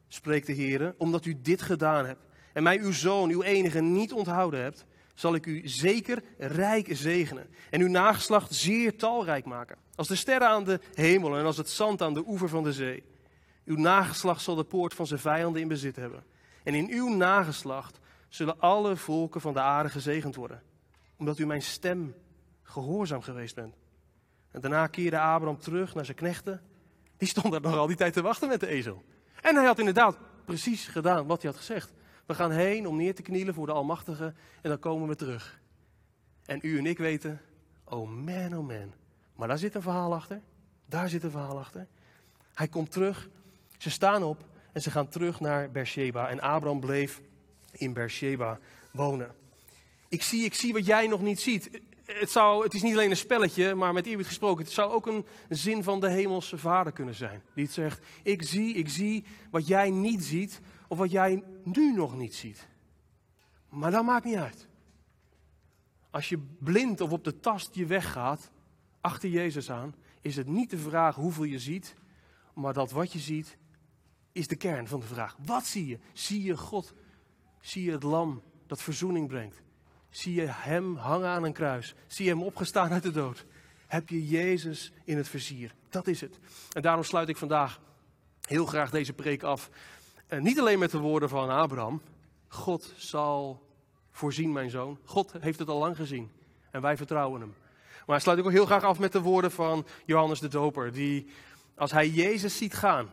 spreekt 0.08 0.48
de 0.48 0.54
Heer, 0.54 0.96
omdat 0.98 1.26
u 1.26 1.42
dit 1.42 1.62
gedaan 1.62 2.06
hebt. 2.06 2.26
En 2.54 2.64
mij 2.64 2.80
uw 2.80 2.92
zoon, 2.92 3.30
uw 3.30 3.42
enige, 3.42 3.82
niet 3.82 4.14
onthouden 4.14 4.62
hebt 4.62 4.86
zal 5.14 5.36
ik 5.36 5.46
u 5.46 5.62
zeker 5.68 6.24
rijk 6.38 6.88
zegenen 6.92 7.48
en 7.70 7.82
uw 7.82 7.88
nageslacht 7.88 8.54
zeer 8.54 8.98
talrijk 8.98 9.46
maken. 9.46 9.78
Als 9.96 10.08
de 10.08 10.16
sterren 10.16 10.48
aan 10.48 10.64
de 10.64 10.80
hemel 10.94 11.38
en 11.38 11.46
als 11.46 11.58
het 11.58 11.70
zand 11.70 12.02
aan 12.02 12.14
de 12.14 12.24
oever 12.28 12.50
van 12.50 12.64
de 12.64 12.74
zee. 12.74 13.04
Uw 13.66 13.78
nageslacht 13.78 14.42
zal 14.42 14.56
de 14.56 14.64
poort 14.64 14.94
van 14.94 15.08
zijn 15.08 15.20
vijanden 15.20 15.62
in 15.62 15.68
bezit 15.68 15.96
hebben. 15.96 16.24
En 16.64 16.74
in 16.74 16.90
uw 16.90 17.10
nageslacht 17.16 18.00
zullen 18.30 18.60
alle 18.60 18.96
volken 18.96 19.42
van 19.42 19.54
de 19.54 19.62
aarde 19.62 19.90
gezegend 19.90 20.36
worden, 20.36 20.62
omdat 21.18 21.40
u 21.40 21.46
mijn 21.46 21.62
stem 21.62 22.16
gehoorzaam 22.66 23.22
geweest 23.22 23.56
bent. 23.56 23.76
En 24.52 24.62
daarna 24.62 24.88
keerde 24.88 25.20
Abraham 25.20 25.60
terug 25.60 25.96
naar 25.96 26.06
zijn 26.06 26.18
knechten. 26.18 26.62
Die 27.18 27.28
stonden 27.28 27.62
nog 27.62 27.76
al 27.76 27.88
die 27.88 27.96
tijd 27.96 28.14
te 28.14 28.22
wachten 28.22 28.48
met 28.48 28.60
de 28.60 28.68
ezel. 28.68 29.04
En 29.42 29.56
hij 29.56 29.66
had 29.66 29.80
inderdaad 29.80 30.18
precies 30.46 30.88
gedaan 30.88 31.28
wat 31.28 31.42
hij 31.42 31.52
had 31.52 31.60
gezegd. 31.60 31.94
We 32.26 32.34
gaan 32.34 32.52
heen 32.52 32.88
om 32.88 32.96
neer 32.96 33.16
te 33.16 33.22
knielen 33.22 33.54
voor 33.54 33.66
de 33.66 33.72
Almachtige 33.72 34.34
en 34.62 34.70
dan 34.70 34.80
komen 34.80 35.08
we 35.08 35.16
terug. 35.16 35.60
En 36.46 36.60
u 36.62 36.78
en 36.78 36.86
ik 36.86 36.98
weten, 36.98 37.42
oh 37.84 38.10
man, 38.10 38.58
oh 38.58 38.68
man. 38.68 38.94
Maar 39.36 39.48
daar 39.48 39.58
zit 39.58 39.76
een 39.76 39.82
verhaal 39.82 40.14
achter. 40.14 40.42
Daar 40.86 41.10
zit 41.10 41.24
een 41.24 41.32
verhaal 41.32 41.60
achter. 41.60 41.88
Hij 42.54 42.68
komt 42.68 42.92
terug, 42.92 43.30
ze 43.78 43.90
staan 43.90 44.24
op 44.24 44.46
en 44.72 44.82
ze 44.82 44.92
gaan 44.92 45.08
terug 45.08 45.40
naar 45.40 45.72
Beersheba. 45.72 46.30
En 46.30 46.42
Abraham 46.42 46.80
bleef 46.80 47.22
in 47.72 47.94
Beersheba 47.94 48.60
wonen. 48.92 49.36
Ik 50.08 50.22
zie, 50.22 50.46
ik 50.46 50.54
zie 50.54 50.74
wat 50.74 50.86
jij 50.86 51.08
nog 51.08 51.22
niet 51.22 51.40
ziet. 51.40 51.82
Het, 52.06 52.34
het 52.64 52.74
is 52.74 52.82
niet 52.82 52.94
alleen 52.94 53.10
een 53.10 53.18
spelletje, 53.18 53.76
maar 53.76 53.94
met 53.94 54.06
eerbied 54.06 54.28
gesproken, 54.28 54.64
het 54.64 54.74
zou 54.74 54.92
ook 54.92 55.08
een 55.08 55.26
zin 55.50 55.84
van 55.84 56.00
de 56.00 56.10
hemelse 56.10 56.58
vader 56.58 56.94
kunnen 56.94 57.16
zijn. 57.16 57.44
Die 57.54 57.64
het 57.64 57.74
zegt, 57.74 58.06
ik 58.24 58.44
zie, 58.44 58.74
ik 58.74 58.90
zie 58.90 59.26
wat 59.52 59.68
jij 59.68 59.90
niet 59.90 60.24
ziet, 60.24 60.62
of 60.88 60.98
wat 60.98 61.12
jij 61.12 61.44
nu 61.64 61.94
nog 61.94 62.16
niet 62.16 62.36
ziet. 62.36 62.68
Maar 63.70 63.92
dat 63.92 64.06
maakt 64.06 64.26
niet 64.26 64.36
uit. 64.36 64.68
Als 66.10 66.30
je 66.30 66.38
blind 66.60 67.02
of 67.02 67.12
op 67.12 67.24
de 67.24 67.40
tast 67.40 67.76
je 67.76 67.86
weggaat, 67.86 68.52
achter 69.02 69.30
Jezus 69.30 69.72
aan, 69.72 69.96
is 70.22 70.36
het 70.36 70.48
niet 70.48 70.70
de 70.70 70.78
vraag 70.78 71.16
hoeveel 71.16 71.44
je 71.44 71.60
ziet, 71.60 71.96
maar 72.54 72.74
dat 72.74 72.92
wat 72.92 73.14
je 73.14 73.20
ziet 73.20 73.58
is 74.32 74.48
de 74.48 74.56
kern 74.56 74.88
van 74.88 75.00
de 75.00 75.06
vraag. 75.06 75.38
Wat 75.46 75.66
zie 75.66 75.88
je? 75.88 76.00
Zie 76.14 76.44
je 76.44 76.58
God? 76.58 76.94
Zie 77.62 77.84
je 77.84 77.92
het 77.92 78.04
lam 78.04 78.42
dat 78.68 78.82
verzoening 78.82 79.28
brengt? 79.28 79.62
Zie 80.16 80.34
je 80.34 80.48
hem 80.48 80.96
hangen 80.96 81.30
aan 81.30 81.44
een 81.44 81.54
kruis? 81.54 81.96
Zie 82.08 82.26
je 82.26 82.32
hem 82.32 82.44
opgestaan 82.44 82.92
uit 82.92 83.04
de 83.04 83.12
dood? 83.12 83.46
Heb 83.88 84.10
je 84.10 84.28
Jezus 84.28 84.92
in 85.04 85.18
het 85.18 85.28
vizier? 85.28 85.76
Dat 85.90 86.08
is 86.08 86.22
het. 86.22 86.40
En 86.72 86.82
daarom 86.82 87.04
sluit 87.04 87.30
ik 87.30 87.38
vandaag 87.38 87.80
heel 88.42 88.66
graag 88.66 88.90
deze 88.90 89.14
preek 89.14 89.44
af 89.44 89.70
en 90.28 90.44
niet 90.44 90.60
alleen 90.60 90.80
met 90.80 90.92
de 90.92 90.98
woorden 90.98 91.30
van 91.30 91.50
Abraham. 91.50 92.02
God 92.48 92.94
zal 92.96 93.68
voorzien, 94.12 94.52
mijn 94.52 94.70
zoon. 94.70 95.00
God 95.04 95.34
heeft 95.40 95.60
het 95.60 95.70
al 95.70 95.80
lang 95.80 95.96
gezien. 95.96 96.32
En 96.72 96.82
wij 96.82 96.98
vertrouwen 96.98 97.42
hem. 97.42 97.56
Maar 98.06 98.22
sluit 98.22 98.40
ook 98.40 98.52
heel 98.52 98.66
graag 98.66 98.84
af 98.84 99.00
met 99.00 99.12
de 99.12 99.22
woorden 99.22 99.52
van 99.52 99.86
Johannes 100.06 100.40
de 100.40 100.48
Doper. 100.48 100.92
Die, 100.92 101.28
als 101.76 101.92
hij 101.92 102.10
Jezus 102.10 102.58
ziet 102.58 102.74
gaan, 102.74 103.10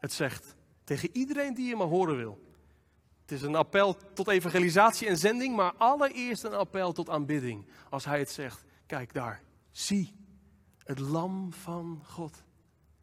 het 0.00 0.12
zegt 0.12 0.54
tegen 0.84 1.08
iedereen 1.12 1.54
die 1.54 1.68
hem 1.68 1.78
maar 1.78 1.86
horen 1.86 2.16
wil. 2.16 2.45
Het 3.26 3.34
is 3.38 3.42
een 3.42 3.54
appel 3.54 3.96
tot 4.14 4.28
evangelisatie 4.28 5.08
en 5.08 5.18
zending, 5.18 5.56
maar 5.56 5.72
allereerst 5.76 6.44
een 6.44 6.54
appel 6.54 6.92
tot 6.92 7.10
aanbidding. 7.10 7.66
Als 7.90 8.04
hij 8.04 8.18
het 8.18 8.30
zegt, 8.30 8.64
kijk 8.86 9.14
daar, 9.14 9.42
zie, 9.70 10.14
het 10.78 10.98
lam 10.98 11.52
van 11.52 12.02
God. 12.04 12.42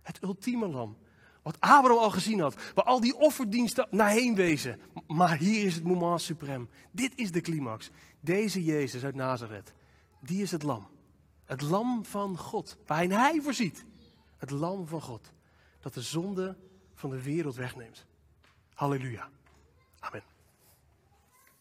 Het 0.01 0.23
ultieme 0.23 0.67
lam. 0.67 0.97
Wat 1.41 1.59
Abraham 1.59 1.97
al 1.97 2.09
gezien 2.11 2.39
had. 2.39 2.55
Waar 2.73 2.85
al 2.85 2.99
die 2.99 3.15
offerdiensten 3.15 3.87
naar 3.91 4.09
heen 4.09 4.35
wezen. 4.35 4.79
Maar 5.07 5.37
hier 5.37 5.65
is 5.65 5.75
het 5.75 5.83
moment 5.83 6.21
suprem. 6.21 6.69
Dit 6.91 7.11
is 7.15 7.31
de 7.31 7.41
climax. 7.41 7.89
Deze 8.19 8.63
Jezus 8.63 9.03
uit 9.03 9.15
Nazareth. 9.15 9.73
Die 10.21 10.41
is 10.41 10.51
het 10.51 10.63
lam. 10.63 10.87
Het 11.45 11.61
lam 11.61 12.05
van 12.05 12.37
God. 12.37 12.77
Waarin 12.85 13.11
hij 13.11 13.41
voorziet. 13.41 13.85
Het 14.37 14.49
lam 14.49 14.87
van 14.87 15.01
God. 15.01 15.31
Dat 15.79 15.93
de 15.93 16.01
zonde 16.01 16.57
van 16.93 17.09
de 17.09 17.21
wereld 17.21 17.55
wegneemt. 17.55 18.05
Halleluja. 18.73 19.29
Amen. 20.03 20.23